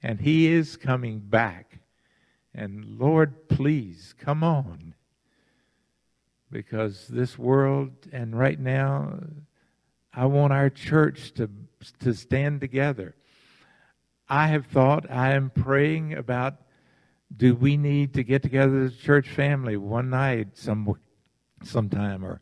And 0.04 0.20
He 0.20 0.48
is 0.48 0.76
coming 0.76 1.20
back. 1.20 1.80
And 2.54 3.00
Lord, 3.00 3.48
please, 3.48 4.14
come 4.18 4.44
on. 4.44 4.96
Because 6.52 7.08
this 7.08 7.38
world, 7.38 7.92
and 8.12 8.38
right 8.38 8.60
now, 8.60 9.20
I 10.14 10.26
want 10.26 10.54
our 10.54 10.70
church 10.70 11.34
to, 11.36 11.50
to 12.00 12.14
stand 12.14 12.62
together. 12.62 13.16
I 14.30 14.48
have 14.48 14.66
thought, 14.66 15.10
I 15.10 15.34
am 15.34 15.50
praying 15.50 16.14
about 16.14 16.56
do 17.36 17.56
we 17.56 17.78
need 17.78 18.14
to 18.14 18.24
get 18.24 18.42
together 18.42 18.84
as 18.84 18.94
a 18.94 18.98
church 18.98 19.28
family 19.30 19.76
one 19.78 20.10
night 20.10 20.58
some 20.58 20.94
sometime 21.64 22.24
or 22.24 22.42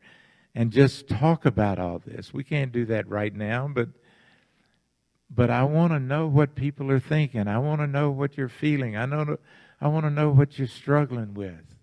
and 0.53 0.71
just 0.71 1.07
talk 1.07 1.45
about 1.45 1.79
all 1.79 2.01
this? 2.05 2.33
We 2.33 2.43
can't 2.43 2.71
do 2.71 2.85
that 2.85 3.07
right 3.07 3.33
now 3.33 3.69
but 3.73 3.89
but 5.29 5.49
i 5.49 5.63
want 5.63 5.91
to 5.91 5.99
know 5.99 6.27
what 6.27 6.55
people 6.55 6.91
are 6.91 6.99
thinking. 6.99 7.47
I 7.47 7.57
want 7.57 7.81
to 7.81 7.87
know 7.87 8.11
what 8.11 8.37
you're 8.37 8.47
feeling. 8.47 8.95
I 8.95 9.05
know 9.05 9.37
i 9.81 9.87
want 9.87 10.05
to 10.05 10.11
know 10.11 10.29
what 10.29 10.57
you're 10.57 10.67
struggling 10.67 11.33
with 11.33 11.75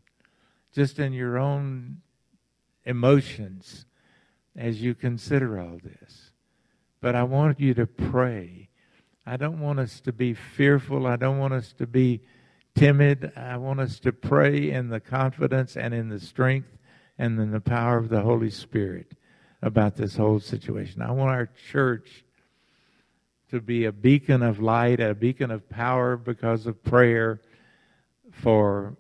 just 0.72 0.98
in 0.98 1.12
your 1.12 1.38
own 1.38 1.98
emotions 2.84 3.84
as 4.56 4.80
you 4.80 4.94
consider 4.94 5.60
all 5.60 5.78
this. 5.82 6.30
But 7.00 7.16
i 7.16 7.24
want 7.24 7.58
you 7.58 7.74
to 7.74 7.86
pray. 7.86 8.68
I 9.26 9.36
don't 9.36 9.60
want 9.60 9.78
us 9.78 10.00
to 10.00 10.12
be 10.12 10.34
fearful. 10.34 11.06
I 11.06 11.16
don't 11.16 11.38
want 11.38 11.54
us 11.54 11.72
to 11.74 11.86
be 11.86 12.22
timid. 12.74 13.32
I 13.36 13.56
want 13.56 13.80
us 13.80 13.98
to 14.00 14.12
pray 14.12 14.70
in 14.70 14.88
the 14.88 15.00
confidence 15.00 15.76
and 15.76 15.92
in 15.92 16.08
the 16.08 16.20
strength 16.20 16.76
and 17.18 17.38
in 17.38 17.50
the 17.50 17.60
power 17.60 17.98
of 17.98 18.08
the 18.08 18.22
Holy 18.22 18.50
Spirit. 18.50 19.14
about 19.62 19.96
this 19.96 20.16
whole 20.16 20.40
situation. 20.40 21.00
I 21.00 21.12
want 21.12 21.30
our 21.30 21.48
church 21.70 22.24
to 23.50 23.60
be 23.60 23.84
a 23.84 23.92
beacon 23.92 24.42
of 24.42 24.60
light, 24.60 25.00
a 25.00 25.14
beacon 25.14 25.50
of 25.50 25.68
power 25.68 26.16
because 26.16 26.66
of 26.66 26.82
prayer 26.82 27.40
for 28.32 28.96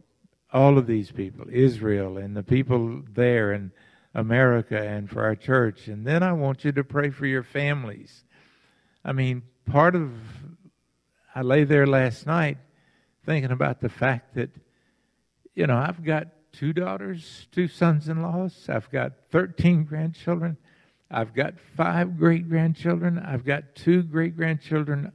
all 0.52 0.78
of 0.78 0.86
these 0.86 1.10
people, 1.10 1.46
Israel 1.50 2.18
and 2.18 2.36
the 2.36 2.42
people 2.42 3.02
there 3.12 3.52
and 3.52 3.70
America 4.14 4.78
and 4.78 5.10
for 5.10 5.24
our 5.24 5.34
church. 5.34 5.88
And 5.88 6.06
then 6.06 6.22
I 6.22 6.32
want 6.34 6.64
you 6.64 6.72
to 6.72 6.84
pray 6.84 7.10
for 7.10 7.26
your 7.26 7.42
families. 7.42 8.24
I 9.04 9.12
mean, 9.12 9.42
part 9.64 9.96
of, 9.96 10.12
I 11.34 11.40
lay 11.40 11.64
there 11.64 11.86
last 11.86 12.26
night 12.26 12.58
thinking 13.24 13.50
about 13.50 13.80
the 13.80 13.88
fact 13.88 14.34
that, 14.34 14.50
you 15.54 15.66
know, 15.66 15.76
I've 15.76 16.04
got 16.04 16.28
two 16.52 16.72
daughters, 16.72 17.48
two 17.52 17.68
sons 17.68 18.08
in 18.08 18.22
laws, 18.22 18.66
I've 18.68 18.90
got 18.90 19.12
13 19.30 19.84
grandchildren, 19.84 20.56
I've 21.10 21.34
got 21.34 21.58
five 21.58 22.18
great 22.18 22.48
grandchildren, 22.48 23.18
I've 23.18 23.44
got 23.44 23.74
two 23.74 24.02
great 24.02 24.36
grandchildren 24.36 25.12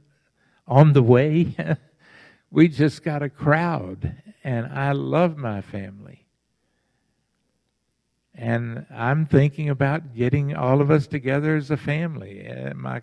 on 0.66 0.92
the 0.92 1.02
way. 1.02 1.54
we 2.50 2.68
just 2.68 3.02
got 3.02 3.22
a 3.22 3.28
crowd, 3.28 4.14
and 4.44 4.66
I 4.66 4.92
love 4.92 5.36
my 5.36 5.60
family. 5.60 6.26
And 8.34 8.86
I'm 8.94 9.26
thinking 9.26 9.68
about 9.68 10.14
getting 10.14 10.54
all 10.54 10.80
of 10.80 10.90
us 10.90 11.08
together 11.08 11.56
as 11.56 11.70
a 11.70 11.76
family, 11.76 12.48
uh, 12.48 12.72
my 12.74 13.02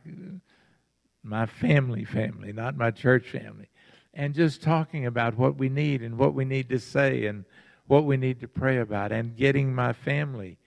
my 1.22 1.48
family 1.48 2.06
family, 2.06 2.54
not 2.54 2.78
my 2.78 2.92
church 2.92 3.28
family, 3.28 3.68
and 4.16 4.34
just 4.34 4.62
talking 4.62 5.06
about 5.06 5.38
what 5.38 5.58
we 5.58 5.70
need 5.70 6.02
and 6.02 6.18
what 6.18 6.34
we 6.34 6.46
need 6.46 6.70
to 6.70 6.80
say 6.80 7.26
and 7.26 7.46
what 7.88 8.06
we 8.06 8.18
need 8.18 8.40
to 8.40 8.48
pray 8.48 8.78
about, 8.78 9.12
and 9.12 9.36
getting 9.36 9.76
my 9.76 9.94
family 9.94 10.58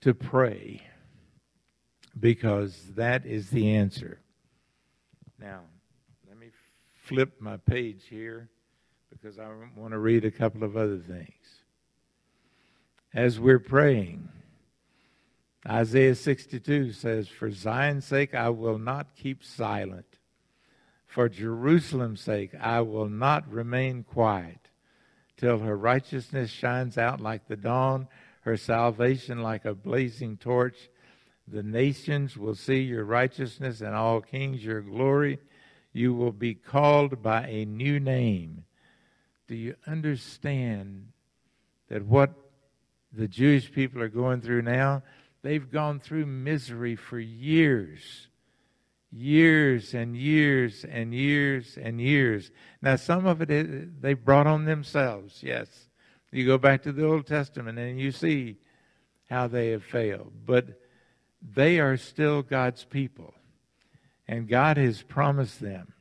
to 0.00 0.14
pray 0.14 0.80
because 2.18 2.92
that 2.94 3.26
is 3.26 3.50
the 3.50 3.74
answer. 3.74 4.20
Now, 5.40 5.62
let 6.28 6.38
me 6.38 6.50
flip 6.92 7.40
my 7.40 7.56
page 7.56 8.04
here 8.08 8.48
because 9.10 9.38
I 9.38 9.48
want 9.74 9.92
to 9.92 9.98
read 9.98 10.24
a 10.24 10.30
couple 10.30 10.62
of 10.62 10.76
other 10.76 10.98
things. 10.98 11.30
As 13.12 13.40
we're 13.40 13.58
praying, 13.58 14.28
Isaiah 15.68 16.14
62 16.14 16.92
says, 16.92 17.28
For 17.28 17.50
Zion's 17.50 18.04
sake 18.04 18.34
I 18.34 18.50
will 18.50 18.78
not 18.78 19.16
keep 19.16 19.42
silent. 19.42 20.13
For 21.14 21.28
Jerusalem's 21.28 22.22
sake 22.22 22.56
I 22.60 22.80
will 22.80 23.08
not 23.08 23.48
remain 23.48 24.02
quiet 24.02 24.58
till 25.36 25.60
her 25.60 25.76
righteousness 25.76 26.50
shines 26.50 26.98
out 26.98 27.20
like 27.20 27.46
the 27.46 27.54
dawn, 27.54 28.08
her 28.40 28.56
salvation 28.56 29.40
like 29.40 29.64
a 29.64 29.76
blazing 29.76 30.38
torch. 30.38 30.90
The 31.46 31.62
nations 31.62 32.36
will 32.36 32.56
see 32.56 32.80
your 32.80 33.04
righteousness 33.04 33.80
and 33.80 33.94
all 33.94 34.22
kings 34.22 34.64
your 34.64 34.80
glory. 34.80 35.38
You 35.92 36.14
will 36.14 36.32
be 36.32 36.52
called 36.52 37.22
by 37.22 37.46
a 37.46 37.64
new 37.64 38.00
name. 38.00 38.64
Do 39.46 39.54
you 39.54 39.76
understand 39.86 41.10
that 41.90 42.04
what 42.04 42.34
the 43.12 43.28
Jewish 43.28 43.70
people 43.70 44.02
are 44.02 44.08
going 44.08 44.40
through 44.40 44.62
now? 44.62 45.04
They've 45.42 45.70
gone 45.70 46.00
through 46.00 46.26
misery 46.26 46.96
for 46.96 47.20
years. 47.20 48.26
Years 49.16 49.94
and 49.94 50.16
years 50.16 50.84
and 50.84 51.14
years 51.14 51.78
and 51.80 52.00
years. 52.00 52.50
Now, 52.82 52.96
some 52.96 53.26
of 53.26 53.40
it 53.42 54.02
they 54.02 54.14
brought 54.14 54.48
on 54.48 54.64
themselves, 54.64 55.40
yes. 55.40 55.68
You 56.32 56.44
go 56.44 56.58
back 56.58 56.82
to 56.82 56.92
the 56.92 57.06
Old 57.06 57.28
Testament 57.28 57.78
and 57.78 58.00
you 58.00 58.10
see 58.10 58.56
how 59.30 59.46
they 59.46 59.70
have 59.70 59.84
failed. 59.84 60.32
But 60.44 60.80
they 61.40 61.78
are 61.78 61.96
still 61.96 62.42
God's 62.42 62.84
people. 62.84 63.34
And 64.26 64.48
God 64.48 64.76
has 64.76 65.02
promised 65.02 65.60
them. 65.60 65.92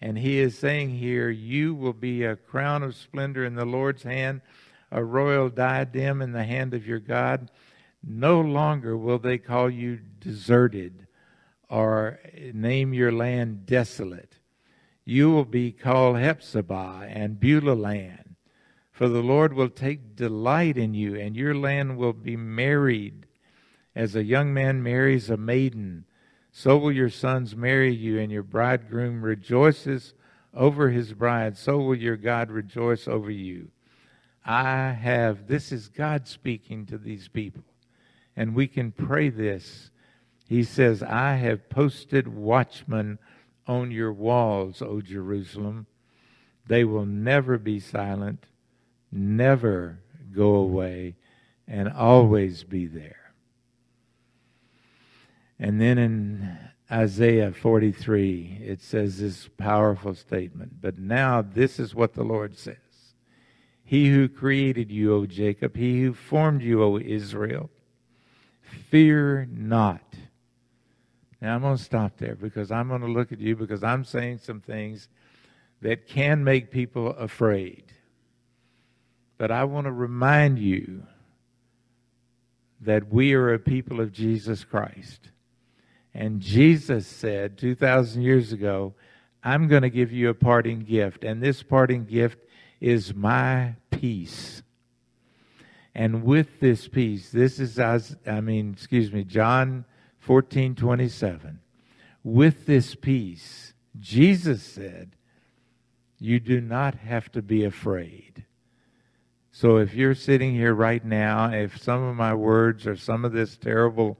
And 0.00 0.18
He 0.18 0.38
is 0.38 0.58
saying 0.58 0.90
here, 0.90 1.30
You 1.30 1.74
will 1.74 1.92
be 1.92 2.24
a 2.24 2.36
crown 2.36 2.82
of 2.82 2.94
splendor 2.94 3.44
in 3.44 3.54
the 3.54 3.64
Lord's 3.64 4.02
hand, 4.02 4.42
a 4.90 5.02
royal 5.02 5.48
diadem 5.48 6.22
in 6.22 6.32
the 6.32 6.44
hand 6.44 6.74
of 6.74 6.86
your 6.86 6.98
God. 6.98 7.50
No 8.04 8.40
longer 8.40 8.96
will 8.96 9.18
they 9.18 9.38
call 9.38 9.70
you 9.70 9.98
deserted 10.20 11.01
or 11.72 12.20
name 12.52 12.92
your 12.92 13.10
land 13.10 13.64
desolate. 13.64 14.38
You 15.06 15.30
will 15.30 15.46
be 15.46 15.72
called 15.72 16.16
Hephzibah 16.16 17.08
and 17.08 17.40
Beulah 17.40 17.72
land. 17.72 18.36
For 18.90 19.08
the 19.08 19.22
Lord 19.22 19.54
will 19.54 19.70
take 19.70 20.14
delight 20.14 20.76
in 20.76 20.92
you, 20.92 21.16
and 21.16 21.34
your 21.34 21.54
land 21.54 21.96
will 21.96 22.12
be 22.12 22.36
married 22.36 23.26
as 23.96 24.14
a 24.14 24.22
young 24.22 24.52
man 24.52 24.82
marries 24.82 25.30
a 25.30 25.38
maiden, 25.38 26.04
so 26.50 26.76
will 26.76 26.92
your 26.92 27.08
sons 27.08 27.56
marry 27.56 27.94
you, 27.94 28.18
and 28.18 28.30
your 28.30 28.42
bridegroom 28.42 29.24
rejoices 29.24 30.12
over 30.52 30.90
his 30.90 31.14
bride, 31.14 31.56
so 31.56 31.78
will 31.78 31.96
your 31.96 32.18
God 32.18 32.50
rejoice 32.50 33.08
over 33.08 33.30
you. 33.30 33.70
I 34.44 34.90
have, 34.90 35.46
this 35.46 35.72
is 35.72 35.88
God 35.88 36.28
speaking 36.28 36.84
to 36.86 36.98
these 36.98 37.28
people, 37.28 37.64
and 38.36 38.54
we 38.54 38.66
can 38.66 38.92
pray 38.92 39.30
this. 39.30 39.90
He 40.48 40.64
says, 40.64 41.02
I 41.02 41.36
have 41.36 41.70
posted 41.70 42.28
watchmen 42.28 43.18
on 43.66 43.90
your 43.90 44.12
walls, 44.12 44.82
O 44.82 45.00
Jerusalem. 45.00 45.86
They 46.66 46.84
will 46.84 47.06
never 47.06 47.58
be 47.58 47.80
silent, 47.80 48.46
never 49.10 49.98
go 50.34 50.54
away, 50.56 51.16
and 51.66 51.88
always 51.88 52.64
be 52.64 52.86
there. 52.86 53.32
And 55.58 55.80
then 55.80 55.98
in 55.98 56.58
Isaiah 56.90 57.52
43, 57.52 58.62
it 58.64 58.82
says 58.82 59.18
this 59.18 59.48
powerful 59.56 60.14
statement. 60.14 60.80
But 60.80 60.98
now 60.98 61.40
this 61.40 61.78
is 61.78 61.94
what 61.94 62.14
the 62.14 62.24
Lord 62.24 62.58
says 62.58 62.76
He 63.84 64.10
who 64.10 64.28
created 64.28 64.90
you, 64.90 65.14
O 65.14 65.26
Jacob, 65.26 65.76
he 65.76 66.02
who 66.02 66.14
formed 66.14 66.62
you, 66.62 66.82
O 66.82 66.98
Israel, 66.98 67.70
fear 68.60 69.46
not. 69.50 70.02
Now 71.42 71.56
I'm 71.56 71.62
going 71.62 71.76
to 71.76 71.82
stop 71.82 72.18
there 72.18 72.36
because 72.36 72.70
I'm 72.70 72.86
going 72.86 73.00
to 73.00 73.08
look 73.08 73.32
at 73.32 73.40
you 73.40 73.56
because 73.56 73.82
I'm 73.82 74.04
saying 74.04 74.38
some 74.38 74.60
things 74.60 75.08
that 75.80 76.06
can 76.06 76.44
make 76.44 76.70
people 76.70 77.08
afraid. 77.08 77.82
But 79.38 79.50
I 79.50 79.64
want 79.64 79.86
to 79.86 79.92
remind 79.92 80.60
you 80.60 81.02
that 82.80 83.12
we 83.12 83.34
are 83.34 83.52
a 83.52 83.58
people 83.58 84.00
of 84.00 84.12
Jesus 84.12 84.62
Christ. 84.62 85.30
And 86.14 86.40
Jesus 86.40 87.08
said 87.08 87.58
2,000 87.58 88.22
years 88.22 88.52
ago, 88.52 88.94
I'm 89.42 89.66
going 89.66 89.82
to 89.82 89.90
give 89.90 90.12
you 90.12 90.28
a 90.28 90.34
parting 90.34 90.84
gift. 90.84 91.24
And 91.24 91.42
this 91.42 91.64
parting 91.64 92.04
gift 92.04 92.38
is 92.80 93.16
my 93.16 93.74
peace. 93.90 94.62
And 95.92 96.22
with 96.22 96.60
this 96.60 96.86
peace, 96.86 97.30
this 97.30 97.58
is, 97.58 97.80
I 97.80 98.40
mean, 98.40 98.74
excuse 98.74 99.12
me, 99.12 99.24
John 99.24 99.86
14, 100.22 100.76
27. 100.76 101.58
With 102.22 102.66
this 102.66 102.94
peace, 102.94 103.74
Jesus 103.98 104.62
said, 104.62 105.16
you 106.20 106.38
do 106.38 106.60
not 106.60 106.94
have 106.94 107.32
to 107.32 107.42
be 107.42 107.64
afraid. 107.64 108.46
So 109.50 109.78
if 109.78 109.94
you're 109.94 110.14
sitting 110.14 110.54
here 110.54 110.74
right 110.74 111.04
now, 111.04 111.50
if 111.52 111.82
some 111.82 112.04
of 112.04 112.14
my 112.14 112.34
words 112.34 112.86
or 112.86 112.96
some 112.96 113.24
of 113.24 113.32
this 113.32 113.56
terrible 113.56 114.16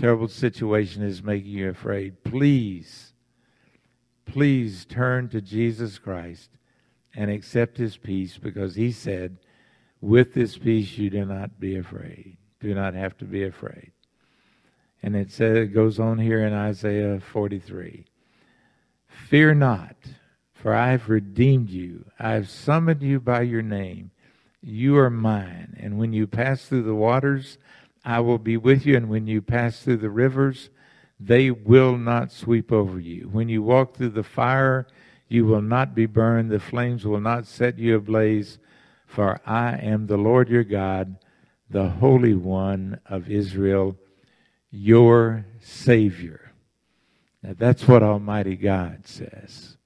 terrible 0.00 0.26
situation 0.26 1.02
is 1.02 1.22
making 1.22 1.50
you 1.50 1.68
afraid, 1.68 2.24
please, 2.24 3.12
please 4.24 4.86
turn 4.86 5.28
to 5.28 5.42
Jesus 5.42 5.98
Christ 5.98 6.48
and 7.14 7.30
accept 7.30 7.76
his 7.76 7.98
peace 7.98 8.38
because 8.38 8.74
he 8.74 8.90
said, 8.90 9.36
with 10.00 10.32
this 10.32 10.56
peace 10.56 10.96
you 10.96 11.10
do 11.10 11.26
not 11.26 11.60
be 11.60 11.76
afraid. 11.76 12.38
Do 12.58 12.74
not 12.74 12.94
have 12.94 13.18
to 13.18 13.26
be 13.26 13.44
afraid. 13.44 13.91
And 15.02 15.16
it 15.16 15.32
says 15.32 15.56
it 15.56 15.74
goes 15.74 15.98
on 15.98 16.18
here 16.18 16.46
in 16.46 16.52
Isaiah 16.52 17.20
43. 17.20 18.04
Fear 19.08 19.54
not, 19.54 19.96
for 20.52 20.74
I 20.74 20.90
have 20.92 21.08
redeemed 21.08 21.70
you. 21.70 22.04
I 22.18 22.32
have 22.32 22.48
summoned 22.48 23.02
you 23.02 23.18
by 23.18 23.42
your 23.42 23.62
name. 23.62 24.12
You 24.60 24.96
are 24.98 25.10
mine. 25.10 25.76
And 25.80 25.98
when 25.98 26.12
you 26.12 26.26
pass 26.26 26.66
through 26.66 26.84
the 26.84 26.94
waters, 26.94 27.58
I 28.04 28.20
will 28.20 28.38
be 28.38 28.56
with 28.56 28.86
you, 28.86 28.96
and 28.96 29.08
when 29.08 29.26
you 29.26 29.42
pass 29.42 29.80
through 29.80 29.98
the 29.98 30.10
rivers, 30.10 30.70
they 31.18 31.50
will 31.50 31.96
not 31.96 32.32
sweep 32.32 32.72
over 32.72 32.98
you. 32.98 33.28
When 33.30 33.48
you 33.48 33.62
walk 33.62 33.96
through 33.96 34.10
the 34.10 34.22
fire, 34.22 34.86
you 35.28 35.46
will 35.46 35.62
not 35.62 35.94
be 35.94 36.06
burned, 36.06 36.50
the 36.50 36.60
flames 36.60 37.04
will 37.04 37.20
not 37.20 37.46
set 37.46 37.78
you 37.78 37.96
ablaze, 37.96 38.58
for 39.06 39.40
I 39.46 39.76
am 39.76 40.06
the 40.06 40.16
Lord 40.16 40.48
your 40.48 40.64
God, 40.64 41.16
the 41.70 41.88
Holy 41.88 42.34
One 42.34 43.00
of 43.06 43.30
Israel, 43.30 43.96
your 44.72 45.46
Savior. 45.60 46.50
Now 47.44 47.54
that's 47.56 47.86
what 47.86 48.02
Almighty 48.02 48.56
God 48.56 49.06
says. 49.06 49.76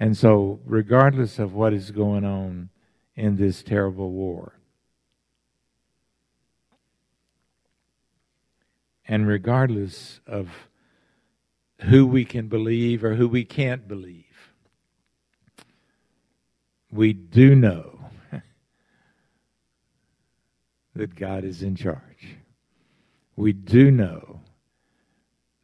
And 0.00 0.16
so, 0.16 0.58
regardless 0.64 1.38
of 1.38 1.54
what 1.54 1.72
is 1.72 1.92
going 1.92 2.24
on 2.24 2.70
in 3.14 3.36
this 3.36 3.62
terrible 3.62 4.10
war, 4.10 4.54
And 9.06 9.26
regardless 9.26 10.20
of 10.26 10.68
who 11.82 12.06
we 12.06 12.24
can 12.24 12.48
believe 12.48 13.04
or 13.04 13.14
who 13.14 13.28
we 13.28 13.44
can't 13.44 13.86
believe, 13.86 14.24
we 16.90 17.12
do 17.12 17.54
know 17.54 18.00
that 20.94 21.14
God 21.14 21.44
is 21.44 21.62
in 21.62 21.76
charge. 21.76 22.38
We 23.36 23.52
do 23.52 23.90
know 23.90 24.40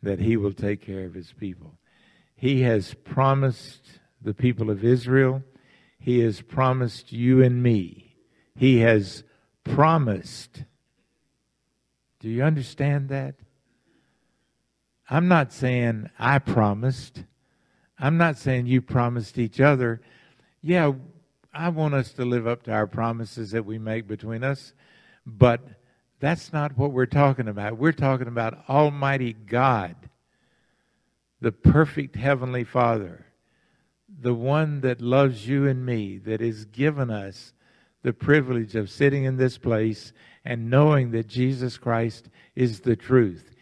that 0.03 0.21
He 0.21 0.37
will 0.37 0.53
take 0.53 0.85
care 0.85 1.05
of 1.05 1.15
His 1.15 1.33
people. 1.33 1.79
He 2.35 2.63
has 2.63 2.95
promised 2.95 4.01
the 4.23 4.35
people 4.35 4.71
of 4.71 4.85
Israel, 4.85 5.43
He 5.99 6.21
has 6.21 6.41
promised 6.41 7.13
you 7.13 7.43
and 7.43 7.63
me, 7.63 8.17
He 8.55 8.79
has 8.79 9.25
promised. 9.65 10.65
Do 12.19 12.29
you 12.29 12.43
understand 12.43 13.09
that? 13.09 13.37
I'm 15.09 15.27
not 15.27 15.53
saying 15.53 16.11
I 16.19 16.39
promised. 16.39 17.25
I'm 17.99 18.17
not 18.17 18.39
saying 18.39 18.67
you 18.67 18.81
promised 18.81 19.39
each 19.39 19.61
other. 19.61 20.01
Yeah, 20.63 20.93
I 21.53 21.69
want 21.71 21.95
us 21.95 22.13
to 22.13 22.25
live 22.25 22.47
up 22.47 22.63
to 22.65 22.73
our 22.73 22.87
promises 22.87 23.51
that 23.51 23.65
we 23.65 23.79
make 23.79 24.07
between 24.07 24.45
us, 24.45 24.73
but 25.27 25.61
that's 26.21 26.53
not 26.53 26.77
what 26.77 26.93
we're 26.93 27.07
talking 27.07 27.49
about. 27.49 27.79
We're 27.79 27.93
talking 27.93 28.29
about 28.29 28.69
Almighty 28.69 29.33
God, 29.33 29.97
the 31.41 31.53
perfect 31.53 32.15
Heavenly 32.15 32.65
Father, 32.65 33.27
the 34.09 34.35
one 34.35 34.83
that 34.83 35.01
loves 35.01 35.49
you 35.49 35.67
and 35.67 35.85
me, 35.85 36.19
that 36.19 36.41
has 36.41 36.67
given 36.67 37.11
us 37.11 37.55
the 38.03 38.13
privilege 38.13 38.77
of 38.77 38.91
sitting 38.91 39.25
in 39.25 39.37
this 39.37 39.59
place 39.59 40.13
and 40.45 40.71
knowing 40.71 41.11
that 41.13 41.27
Jesus 41.27 41.79
Christ 41.79 42.29
is 42.55 42.81
the 42.81 42.97
truth. 42.97 43.55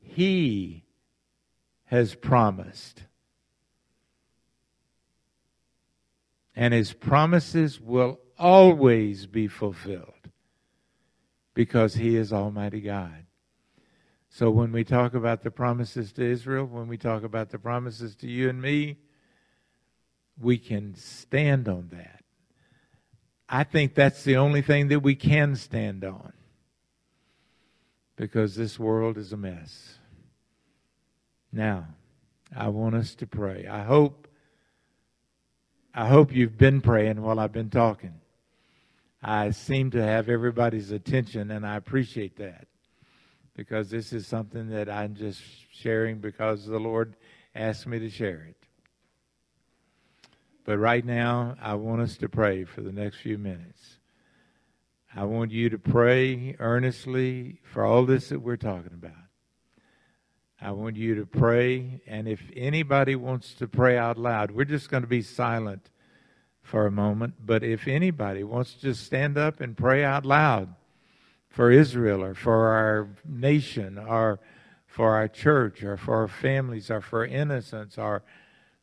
He 0.00 0.84
has 1.86 2.14
promised 2.14 3.04
and 6.54 6.74
his 6.74 6.92
promises 6.92 7.80
will 7.80 8.20
always 8.38 9.26
be 9.26 9.48
fulfilled 9.48 10.19
because 11.54 11.94
he 11.94 12.16
is 12.16 12.32
Almighty 12.32 12.80
God. 12.80 13.26
So 14.28 14.50
when 14.50 14.70
we 14.70 14.84
talk 14.84 15.14
about 15.14 15.42
the 15.42 15.50
promises 15.50 16.12
to 16.12 16.24
Israel, 16.24 16.64
when 16.64 16.86
we 16.86 16.96
talk 16.96 17.24
about 17.24 17.50
the 17.50 17.58
promises 17.58 18.14
to 18.16 18.28
you 18.28 18.48
and 18.48 18.62
me, 18.62 18.98
we 20.40 20.56
can 20.56 20.94
stand 20.94 21.68
on 21.68 21.88
that. 21.92 22.24
I 23.48 23.64
think 23.64 23.94
that's 23.94 24.22
the 24.22 24.36
only 24.36 24.62
thing 24.62 24.88
that 24.88 25.00
we 25.00 25.16
can 25.16 25.56
stand 25.56 26.04
on 26.04 26.32
because 28.14 28.54
this 28.54 28.78
world 28.78 29.18
is 29.18 29.32
a 29.32 29.36
mess. 29.36 29.98
Now, 31.52 31.88
I 32.56 32.68
want 32.68 32.94
us 32.94 33.14
to 33.16 33.26
pray. 33.26 33.66
I 33.66 33.82
hope 33.82 34.28
I 35.92 36.06
hope 36.06 36.32
you've 36.32 36.56
been 36.56 36.80
praying 36.80 37.20
while 37.20 37.40
I've 37.40 37.52
been 37.52 37.70
talking. 37.70 38.19
I 39.22 39.50
seem 39.50 39.90
to 39.90 40.02
have 40.02 40.28
everybody's 40.28 40.90
attention, 40.90 41.50
and 41.50 41.66
I 41.66 41.76
appreciate 41.76 42.36
that 42.36 42.66
because 43.54 43.90
this 43.90 44.12
is 44.12 44.26
something 44.26 44.70
that 44.70 44.88
I'm 44.88 45.14
just 45.14 45.42
sharing 45.70 46.18
because 46.18 46.64
the 46.64 46.78
Lord 46.80 47.16
asked 47.54 47.86
me 47.86 47.98
to 47.98 48.08
share 48.08 48.46
it. 48.48 48.56
But 50.64 50.78
right 50.78 51.04
now, 51.04 51.56
I 51.60 51.74
want 51.74 52.00
us 52.00 52.16
to 52.18 52.28
pray 52.28 52.64
for 52.64 52.80
the 52.80 52.92
next 52.92 53.18
few 53.18 53.36
minutes. 53.36 53.98
I 55.14 55.24
want 55.24 55.50
you 55.50 55.68
to 55.70 55.78
pray 55.78 56.56
earnestly 56.58 57.60
for 57.64 57.84
all 57.84 58.06
this 58.06 58.28
that 58.28 58.40
we're 58.40 58.56
talking 58.56 58.92
about. 58.94 59.12
I 60.62 60.72
want 60.72 60.96
you 60.96 61.16
to 61.16 61.26
pray, 61.26 62.00
and 62.06 62.28
if 62.28 62.40
anybody 62.54 63.16
wants 63.16 63.54
to 63.54 63.66
pray 63.66 63.98
out 63.98 64.18
loud, 64.18 64.50
we're 64.50 64.64
just 64.64 64.90
going 64.90 65.02
to 65.02 65.08
be 65.08 65.22
silent 65.22 65.90
for 66.70 66.86
a 66.86 66.90
moment. 66.90 67.34
But 67.44 67.64
if 67.64 67.88
anybody 67.88 68.44
wants 68.44 68.74
to 68.74 68.80
just 68.80 69.04
stand 69.04 69.36
up 69.36 69.60
and 69.60 69.76
pray 69.76 70.04
out 70.04 70.24
loud 70.24 70.72
for 71.48 71.72
Israel 71.72 72.22
or 72.22 72.32
for 72.32 72.68
our 72.68 73.08
nation 73.26 73.98
or 73.98 74.38
for 74.86 75.16
our 75.16 75.26
church 75.26 75.82
or 75.82 75.96
for 75.96 76.14
our 76.20 76.28
families 76.28 76.88
or 76.88 77.00
for 77.00 77.26
innocence 77.26 77.98
or 77.98 78.22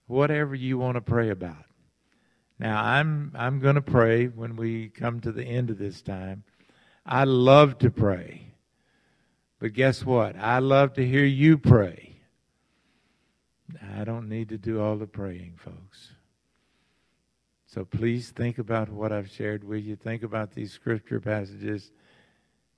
whatever 0.05 0.53
you 0.53 0.77
want 0.77 0.95
to 0.95 1.01
pray 1.01 1.29
about. 1.29 1.63
Now 2.59 2.83
I'm 2.83 3.31
I'm 3.35 3.61
going 3.61 3.75
to 3.75 3.81
pray 3.81 4.25
when 4.25 4.57
we 4.57 4.89
come 4.89 5.21
to 5.21 5.31
the 5.31 5.45
end 5.45 5.69
of 5.69 5.77
this 5.77 6.01
time. 6.01 6.43
I 7.05 7.23
love 7.23 7.77
to 7.79 7.89
pray. 7.89 8.53
But 9.59 9.71
guess 9.71 10.03
what? 10.03 10.35
I 10.37 10.59
love 10.59 10.93
to 10.95 11.07
hear 11.07 11.23
you 11.23 11.57
pray. 11.57 12.19
I 13.97 14.03
don't 14.03 14.27
need 14.27 14.49
to 14.49 14.57
do 14.57 14.81
all 14.81 14.97
the 14.97 15.07
praying, 15.07 15.53
folks. 15.57 16.16
So 17.67 17.83
please 17.83 18.31
think 18.31 18.59
about 18.59 18.89
what 18.89 19.11
I've 19.11 19.29
shared 19.29 19.63
with 19.63 19.83
you. 19.83 19.97
Think 19.97 20.23
about 20.23 20.53
these 20.53 20.71
scripture 20.71 21.19
passages. 21.19 21.91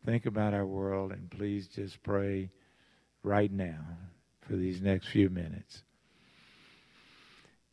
Think 0.04 0.26
about 0.26 0.54
our 0.54 0.66
world, 0.66 1.12
and 1.12 1.30
please 1.30 1.68
just 1.68 2.02
pray 2.02 2.50
right 3.22 3.52
now 3.52 3.82
for 4.42 4.56
these 4.56 4.82
next 4.82 5.08
few 5.08 5.30
minutes. 5.30 5.84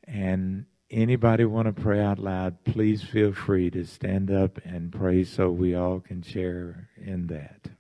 And 0.04 0.66
anybody 0.90 1.46
want 1.46 1.74
to 1.74 1.82
pray 1.82 2.00
out 2.00 2.18
loud, 2.18 2.64
please 2.64 3.02
feel 3.02 3.32
free 3.32 3.70
to 3.70 3.84
stand 3.86 4.30
up 4.30 4.58
and 4.64 4.92
pray 4.92 5.24
so 5.24 5.50
we 5.50 5.74
all 5.74 6.00
can 6.00 6.20
share 6.20 6.90
in 6.96 7.28
that. 7.28 7.70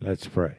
Let's 0.00 0.26
pray. 0.26 0.56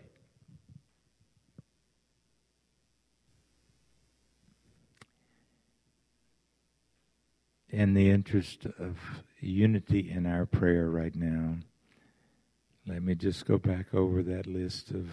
In 7.71 7.93
the 7.93 8.09
interest 8.09 8.65
of 8.79 8.97
unity 9.39 10.09
in 10.09 10.25
our 10.25 10.47
prayer 10.47 10.89
right 10.89 11.15
now, 11.15 11.57
let 12.87 13.03
me 13.03 13.13
just 13.13 13.45
go 13.45 13.59
back 13.59 13.93
over 13.93 14.23
that 14.23 14.47
list 14.47 14.89
of 14.89 15.07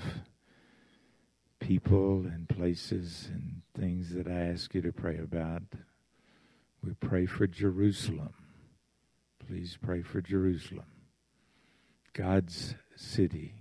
people 1.61 2.21
and 2.21 2.49
places 2.49 3.29
and 3.31 3.61
things 3.79 4.15
that 4.15 4.27
I 4.27 4.53
ask 4.53 4.75
you 4.75 4.81
to 4.83 4.93
pray 4.93 5.19
about. 5.19 5.63
We 6.83 6.95
pray 6.95 7.27
for 7.27 7.47
Jerusalem. 7.47 8.33
Please 9.47 9.79
pray 9.81 10.01
for 10.01 10.23
Jerusalem, 10.23 10.87
God's 12.15 12.75
city. 12.97 13.55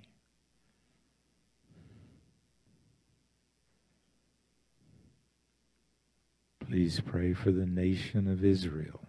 Please 6.67 6.99
pray 6.99 7.34
for 7.34 7.51
the 7.51 7.65
nation 7.65 8.28
of 8.28 8.43
Israel, 8.43 9.01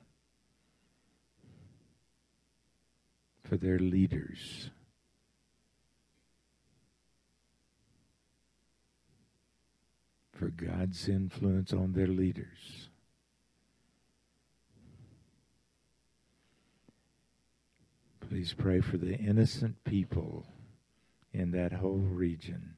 for 3.43 3.57
their 3.57 3.79
leaders. 3.79 4.71
For 10.33 10.49
God's 10.49 11.09
influence 11.09 11.73
on 11.73 11.95
their 11.95 12.07
leaders. 12.07 12.91
Please 18.21 18.53
pray 18.53 18.81
for 18.81 18.99
the 18.99 19.15
innocent 19.15 19.83
people 19.85 20.47
in 21.33 21.53
that 21.53 21.73
whole 21.73 21.97
region 21.97 22.75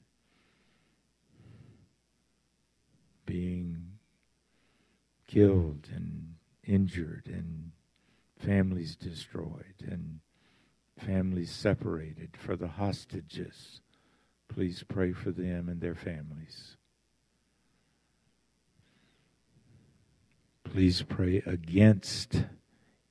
being 3.26 3.87
killed 5.28 5.88
and 5.94 6.34
injured 6.66 7.26
and 7.26 7.70
families 8.38 8.96
destroyed 8.96 9.74
and 9.86 10.18
families 10.98 11.52
separated 11.52 12.36
for 12.36 12.56
the 12.56 12.66
hostages. 12.66 13.80
Please 14.48 14.82
pray 14.88 15.12
for 15.12 15.30
them 15.30 15.68
and 15.68 15.80
their 15.80 15.94
families. 15.94 16.76
Please 20.64 21.02
pray 21.02 21.42
against 21.46 22.44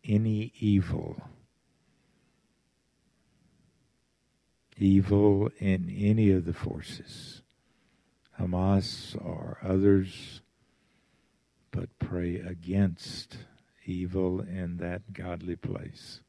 any 0.04 0.52
evil. 0.60 1.22
Evil 4.78 5.50
in 5.60 5.90
any 5.90 6.30
of 6.30 6.46
the 6.46 6.54
forces, 6.54 7.42
Hamas 8.40 9.16
or 9.20 9.58
others 9.64 10.42
but 11.78 12.00
pray 12.00 12.38
against 12.38 13.38
evil 13.86 14.42
in 14.42 14.78
that 14.78 15.14
godly 15.14 15.56
place. 15.56 16.22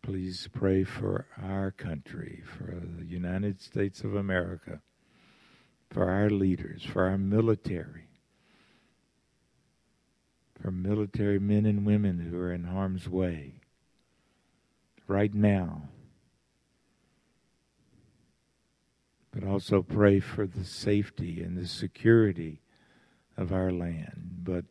Please 0.00 0.48
pray 0.54 0.84
for 0.84 1.26
our 1.38 1.70
country, 1.70 2.42
for 2.46 2.74
the 2.74 3.04
United 3.04 3.60
States 3.60 4.00
of 4.00 4.14
America, 4.14 4.80
for 5.90 6.08
our 6.08 6.30
leaders, 6.30 6.82
for 6.82 7.04
our 7.04 7.18
military, 7.18 8.08
for 10.58 10.70
military 10.70 11.38
men 11.38 11.66
and 11.66 11.84
women 11.84 12.20
who 12.20 12.38
are 12.38 12.54
in 12.54 12.64
harm's 12.64 13.06
way 13.06 13.60
right 15.06 15.34
now 15.34 15.90
but 19.38 19.48
also 19.48 19.82
pray 19.82 20.18
for 20.18 20.46
the 20.48 20.64
safety 20.64 21.40
and 21.42 21.56
the 21.56 21.66
security 21.66 22.60
of 23.36 23.52
our 23.52 23.70
land. 23.70 24.40
But 24.42 24.64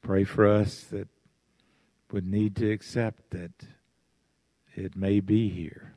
pray 0.00 0.22
for 0.22 0.46
us 0.46 0.82
that 0.84 1.08
would 2.12 2.24
need 2.24 2.54
to 2.56 2.70
accept 2.70 3.30
that 3.30 3.50
it 4.74 4.94
may 4.94 5.18
be 5.18 5.48
here. 5.48 5.94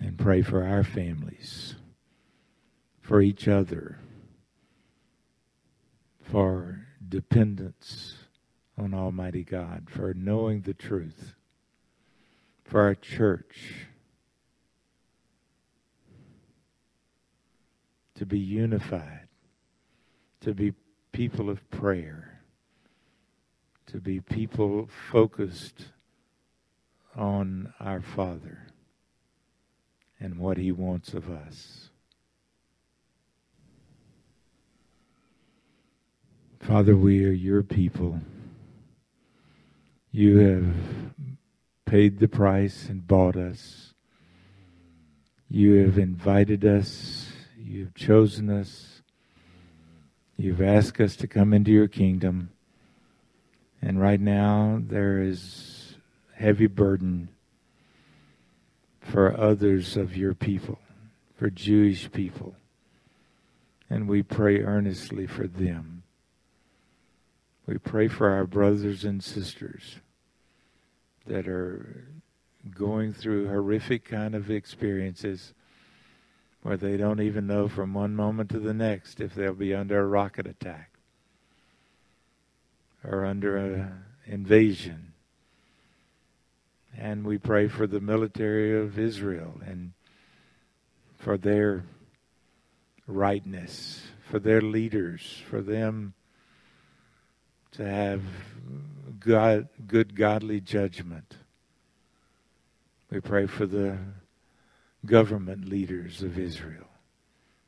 And 0.00 0.18
pray 0.18 0.42
for 0.42 0.66
our 0.66 0.82
families, 0.82 1.76
for 3.00 3.20
each 3.20 3.46
other, 3.46 4.00
for 6.20 6.84
dependence 7.08 8.16
on 8.76 8.92
Almighty 8.92 9.44
God, 9.44 9.88
for 9.88 10.12
knowing 10.14 10.62
the 10.62 10.74
truth, 10.74 11.36
for 12.72 12.80
our 12.80 12.94
church 12.94 13.86
to 18.14 18.24
be 18.24 18.38
unified, 18.38 19.28
to 20.40 20.54
be 20.54 20.72
people 21.12 21.50
of 21.50 21.70
prayer, 21.70 22.40
to 23.84 24.00
be 24.00 24.20
people 24.20 24.88
focused 25.10 25.88
on 27.14 27.74
our 27.78 28.00
Father 28.00 28.68
and 30.18 30.38
what 30.38 30.56
He 30.56 30.72
wants 30.72 31.12
of 31.12 31.28
us. 31.28 31.90
Father, 36.58 36.96
we 36.96 37.22
are 37.26 37.32
your 37.32 37.62
people. 37.62 38.18
You 40.10 40.38
have 40.38 40.74
paid 41.92 42.20
the 42.20 42.26
price 42.26 42.88
and 42.88 43.06
bought 43.06 43.36
us. 43.36 43.92
You 45.50 45.84
have 45.84 45.98
invited 45.98 46.64
us. 46.64 47.30
You 47.58 47.84
have 47.84 47.92
chosen 47.92 48.48
us. 48.48 49.02
You've 50.38 50.62
asked 50.62 50.98
us 51.02 51.16
to 51.16 51.26
come 51.26 51.52
into 51.52 51.70
your 51.70 51.88
kingdom. 51.88 52.48
And 53.82 54.00
right 54.00 54.18
now, 54.18 54.80
there 54.82 55.20
is 55.20 55.96
heavy 56.34 56.66
burden 56.66 57.28
for 59.02 59.38
others 59.38 59.94
of 59.94 60.16
your 60.16 60.32
people, 60.32 60.78
for 61.36 61.50
Jewish 61.50 62.10
people. 62.10 62.56
And 63.90 64.08
we 64.08 64.22
pray 64.22 64.62
earnestly 64.62 65.26
for 65.26 65.46
them. 65.46 66.04
We 67.66 67.76
pray 67.76 68.08
for 68.08 68.30
our 68.30 68.46
brothers 68.46 69.04
and 69.04 69.22
sisters 69.22 69.96
that 71.26 71.48
are 71.48 72.04
going 72.74 73.12
through 73.12 73.48
horrific 73.48 74.04
kind 74.04 74.34
of 74.34 74.50
experiences 74.50 75.52
where 76.62 76.76
they 76.76 76.96
don't 76.96 77.20
even 77.20 77.46
know 77.46 77.68
from 77.68 77.92
one 77.92 78.14
moment 78.14 78.50
to 78.50 78.60
the 78.60 78.74
next 78.74 79.20
if 79.20 79.34
they'll 79.34 79.52
be 79.52 79.74
under 79.74 80.00
a 80.00 80.06
rocket 80.06 80.46
attack 80.46 80.90
or 83.04 83.24
under 83.24 83.56
an 83.56 84.04
invasion. 84.26 85.12
And 86.96 87.24
we 87.24 87.38
pray 87.38 87.68
for 87.68 87.86
the 87.86 88.00
military 88.00 88.78
of 88.78 88.98
Israel 88.98 89.60
and 89.66 89.92
for 91.18 91.36
their 91.36 91.84
rightness, 93.06 94.02
for 94.30 94.38
their 94.38 94.60
leaders, 94.60 95.42
for 95.48 95.62
them 95.62 96.14
to 97.72 97.84
have 97.84 98.22
God, 99.18 99.68
good 99.92 100.16
godly 100.16 100.58
judgment. 100.58 101.36
We 103.10 103.20
pray 103.20 103.44
for 103.44 103.66
the 103.66 103.98
government 105.04 105.68
leaders 105.68 106.22
of 106.22 106.38
Israel. 106.38 106.88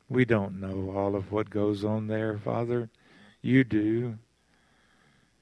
We 0.09 0.25
don't 0.25 0.59
know 0.59 0.91
all 0.97 1.15
of 1.15 1.31
what 1.31 1.51
goes 1.51 1.85
on 1.85 2.07
there, 2.07 2.35
Father. 2.35 2.89
You 3.43 3.63
do. 3.63 4.17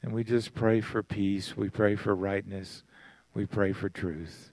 And 0.02 0.12
we 0.12 0.26
just 0.26 0.54
pray 0.54 0.82
for 0.82 1.02
peace. 1.02 1.56
We 1.56 1.70
pray 1.70 1.96
for 1.96 2.14
rightness. 2.14 2.84
We 3.34 3.46
pray 3.46 3.72
for 3.72 3.88
truth. 3.88 4.52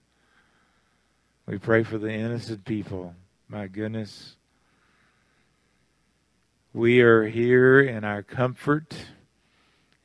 We 1.45 1.57
pray 1.57 1.83
for 1.83 1.97
the 1.97 2.13
innocent 2.13 2.63
people. 2.63 3.13
My 3.49 3.67
goodness. 3.67 4.37
We 6.71 7.01
are 7.01 7.27
here 7.27 7.81
in 7.81 8.05
our 8.05 8.23
comfort 8.23 8.95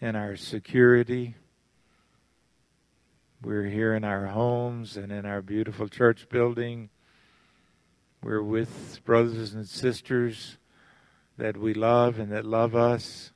and 0.00 0.16
our 0.16 0.34
security. 0.34 1.36
We're 3.46 3.66
here 3.66 3.94
in 3.94 4.02
our 4.02 4.26
homes 4.26 4.96
and 4.96 5.12
in 5.12 5.24
our 5.24 5.40
beautiful 5.40 5.86
church 5.86 6.28
building. 6.28 6.90
We're 8.20 8.42
with 8.42 8.98
brothers 9.04 9.54
and 9.54 9.68
sisters 9.68 10.58
that 11.38 11.56
we 11.56 11.72
love 11.72 12.18
and 12.18 12.32
that 12.32 12.44
love 12.44 12.74
us. 12.74 13.30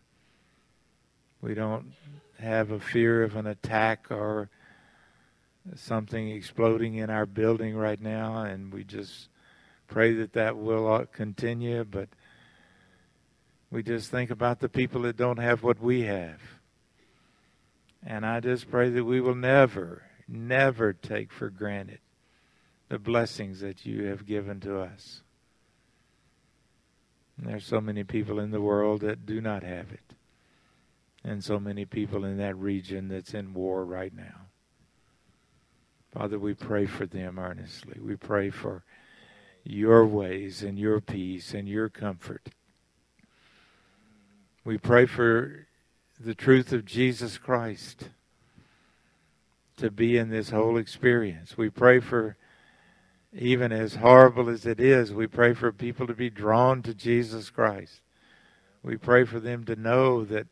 We 1.41 1.55
don't 1.55 1.93
have 2.41 2.73
a 2.73 2.81
fear 2.81 3.23
of 3.23 3.37
an 3.37 3.47
attack 3.47 4.09
or 4.11 4.51
something 5.77 6.29
exploding 6.31 6.97
in 6.97 7.09
our 7.09 7.25
building 7.25 7.77
right 7.77 8.01
now, 8.03 8.43
and 8.43 8.73
we 8.73 8.83
just 8.83 9.29
pray 9.87 10.13
that 10.15 10.33
that 10.33 10.57
will 10.57 11.07
continue. 11.13 11.85
But 11.85 12.09
we 13.71 13.85
just 13.85 14.11
think 14.11 14.33
about 14.33 14.59
the 14.59 14.69
people 14.69 15.03
that 15.03 15.17
don't 15.17 15.39
have 15.39 15.63
what 15.63 15.79
we 15.79 16.01
have. 16.03 16.41
And 18.05 18.25
I 18.25 18.41
just 18.41 18.71
pray 18.71 18.89
that 18.91 19.05
we 19.05 19.21
will 19.21 19.35
never, 19.35 20.03
never 20.27 20.93
take 20.93 21.33
for 21.33 21.51
granted 21.51 22.01
the 22.89 22.99
blessings 22.99 23.61
that 23.61 23.87
you 23.87 24.05
have 24.05 24.27
given 24.27 24.61
to 24.61 24.81
us. 24.81 25.23
And 27.37 27.49
there's 27.49 27.67
so 27.67 27.81
many 27.81 28.05
people 28.05 28.39
in 28.41 28.51
the 28.51 28.61
world 28.61 29.01
that 29.03 29.27
do 29.27 29.41
not 29.41 29.63
have 29.63 29.93
it. 29.93 30.15
And 31.23 31.45
so 31.45 31.61
many 31.61 31.85
people 31.85 32.25
in 32.25 32.39
that 32.39 32.57
region 32.57 33.09
that's 33.09 33.35
in 33.35 33.53
war 33.55 33.85
right 33.85 34.15
now. 34.15 34.47
Father, 36.13 36.39
we 36.39 36.55
pray 36.55 36.87
for 36.87 37.07
them 37.07 37.39
earnestly. 37.39 37.99
We 38.01 38.17
pray 38.17 38.51
for 38.51 38.83
your 39.63 40.07
ways 40.07 40.63
and 40.63 40.79
your 40.79 41.01
peace 41.01 41.55
and 41.55 41.69
your 41.69 41.89
comfort. 41.89 42.49
We 44.65 44.79
pray 44.79 45.07
for 45.07 45.67
the 46.21 46.35
truth 46.35 46.73
of 46.73 46.85
Jesus 46.85 47.39
Christ 47.39 48.11
to 49.79 49.91
be 49.91 50.19
in 50.19 50.29
this 50.29 50.51
whole 50.51 50.77
experience. 50.77 51.57
We 51.57 51.71
pray 51.71 51.99
for 52.01 52.37
even 53.33 53.73
as 53.73 53.95
horrible 53.95 54.49
as 54.49 54.67
it 54.67 54.81
is, 54.81 55.13
we 55.13 55.27
pray 55.27 55.55
for 55.55 55.73
people 55.73 56.07
to 56.07 56.15
be 56.15 56.29
drawn 56.29 56.83
to 56.83 56.93
Jesus 56.93 57.49
Christ. 57.49 58.03
We 58.83 58.97
pray 58.97 59.25
for 59.25 59.39
them 59.39 59.65
to 59.65 59.77
know 59.77 60.25
that 60.25 60.49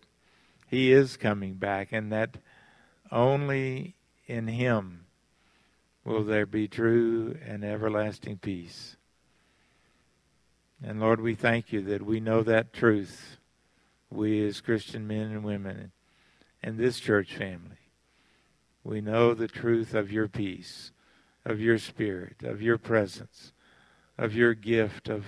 He 0.69 0.93
is 0.93 1.17
coming 1.17 1.55
back 1.55 1.89
and 1.93 2.13
that 2.13 2.37
only 3.11 3.97
in 4.27 4.47
Him 4.47 5.07
will 6.05 6.23
there 6.25 6.47
be 6.47 6.69
true 6.69 7.37
and 7.45 7.65
everlasting 7.65 8.39
peace. 8.39 8.97
And 10.83 11.01
Lord, 11.01 11.21
we 11.21 11.35
thank 11.35 11.73
you 11.73 11.83
that 11.83 12.03
we 12.03 12.21
know 12.21 12.43
that 12.45 12.73
truth, 12.73 13.38
we 14.11 14.47
as 14.47 14.61
Christian 14.61 15.07
men 15.07 15.31
and 15.31 15.45
women 15.45 15.93
and 16.63 16.79
this 16.79 16.99
church 17.01 17.35
family. 17.35 17.77
We 18.85 19.01
know 19.01 19.35
the 19.35 19.49
truth 19.49 19.95
of 19.95 20.11
your 20.11 20.29
peace 20.29 20.93
of 21.49 21.61
your 21.61 21.79
Spirit, 21.79 22.43
of 22.43 22.61
your 22.61 22.77
presence, 22.77 23.53
of 24.19 24.35
your 24.35 24.55
gift 24.55 25.09
of 25.09 25.25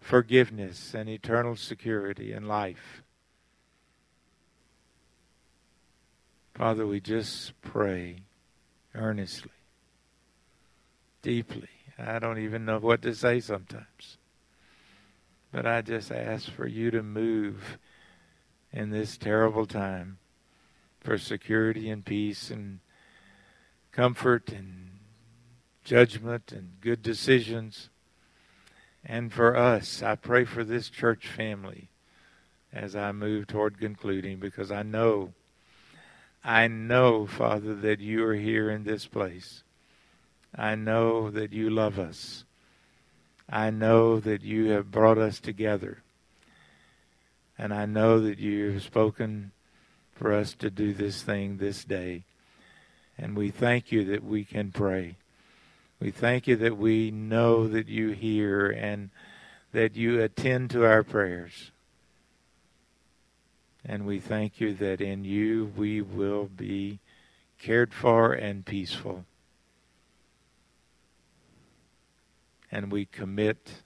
forgiveness 0.00 0.92
and 0.92 1.08
eternal 1.08 1.54
security 1.54 2.32
and 2.32 2.48
life. 2.48 3.02
Father, 6.54 6.86
we 6.86 7.00
just 7.00 7.52
pray 7.60 8.22
earnestly, 8.94 9.50
deeply. 11.22 11.68
I 11.98 12.18
don't 12.18 12.38
even 12.38 12.64
know 12.64 12.78
what 12.78 13.02
to 13.02 13.14
say 13.14 13.40
sometimes. 13.40 14.18
But 15.52 15.66
I 15.66 15.80
just 15.82 16.10
ask 16.10 16.50
for 16.50 16.66
you 16.66 16.90
to 16.90 17.02
move 17.02 17.78
in 18.76 18.90
this 18.90 19.16
terrible 19.16 19.64
time 19.64 20.18
for 21.00 21.16
security 21.16 21.88
and 21.88 22.04
peace 22.04 22.50
and 22.50 22.80
comfort 23.90 24.50
and 24.50 24.98
judgment 25.82 26.52
and 26.52 26.72
good 26.82 27.02
decisions. 27.02 27.88
And 29.02 29.32
for 29.32 29.56
us, 29.56 30.02
I 30.02 30.14
pray 30.14 30.44
for 30.44 30.62
this 30.62 30.90
church 30.90 31.26
family 31.26 31.88
as 32.70 32.94
I 32.94 33.12
move 33.12 33.46
toward 33.46 33.80
concluding 33.80 34.40
because 34.40 34.70
I 34.70 34.82
know, 34.82 35.32
I 36.44 36.68
know, 36.68 37.24
Father, 37.24 37.74
that 37.76 38.00
you 38.00 38.22
are 38.26 38.34
here 38.34 38.68
in 38.68 38.84
this 38.84 39.06
place. 39.06 39.62
I 40.54 40.74
know 40.74 41.30
that 41.30 41.52
you 41.54 41.70
love 41.70 41.98
us. 41.98 42.44
I 43.48 43.70
know 43.70 44.20
that 44.20 44.42
you 44.42 44.66
have 44.72 44.90
brought 44.90 45.18
us 45.18 45.40
together. 45.40 46.02
And 47.58 47.72
I 47.72 47.86
know 47.86 48.20
that 48.20 48.38
you 48.38 48.72
have 48.72 48.82
spoken 48.82 49.52
for 50.14 50.32
us 50.32 50.54
to 50.54 50.70
do 50.70 50.92
this 50.92 51.22
thing 51.22 51.56
this 51.56 51.84
day. 51.84 52.24
And 53.18 53.36
we 53.36 53.50
thank 53.50 53.90
you 53.90 54.04
that 54.04 54.24
we 54.24 54.44
can 54.44 54.72
pray. 54.72 55.16
We 56.00 56.10
thank 56.10 56.46
you 56.46 56.56
that 56.56 56.76
we 56.76 57.10
know 57.10 57.66
that 57.68 57.88
you 57.88 58.10
hear 58.10 58.68
and 58.68 59.10
that 59.72 59.96
you 59.96 60.20
attend 60.20 60.70
to 60.70 60.84
our 60.84 61.02
prayers. 61.02 61.70
And 63.84 64.04
we 64.04 64.20
thank 64.20 64.60
you 64.60 64.74
that 64.74 65.00
in 65.00 65.24
you 65.24 65.72
we 65.76 66.02
will 66.02 66.46
be 66.46 66.98
cared 67.58 67.94
for 67.94 68.32
and 68.32 68.66
peaceful. 68.66 69.24
And 72.70 72.90
we 72.90 73.06
commit 73.06 73.82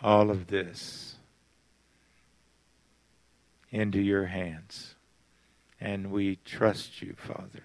all 0.00 0.30
of 0.30 0.46
this 0.46 1.16
into 3.72 3.98
your 3.98 4.26
hands. 4.26 4.94
And 5.80 6.12
we 6.12 6.36
trust 6.44 7.02
you, 7.02 7.14
Father. 7.16 7.64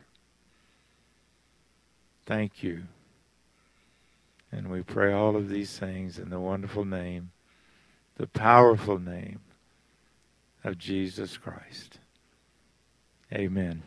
Thank 2.25 2.63
you. 2.63 2.83
And 4.51 4.69
we 4.69 4.81
pray 4.81 5.13
all 5.13 5.35
of 5.35 5.49
these 5.49 5.77
things 5.77 6.17
in 6.17 6.29
the 6.29 6.39
wonderful 6.39 6.85
name, 6.85 7.31
the 8.15 8.27
powerful 8.27 8.97
name 8.97 9.41
of 10.63 10.77
Jesus 10.77 11.37
Christ. 11.37 11.99
Amen. 13.31 13.83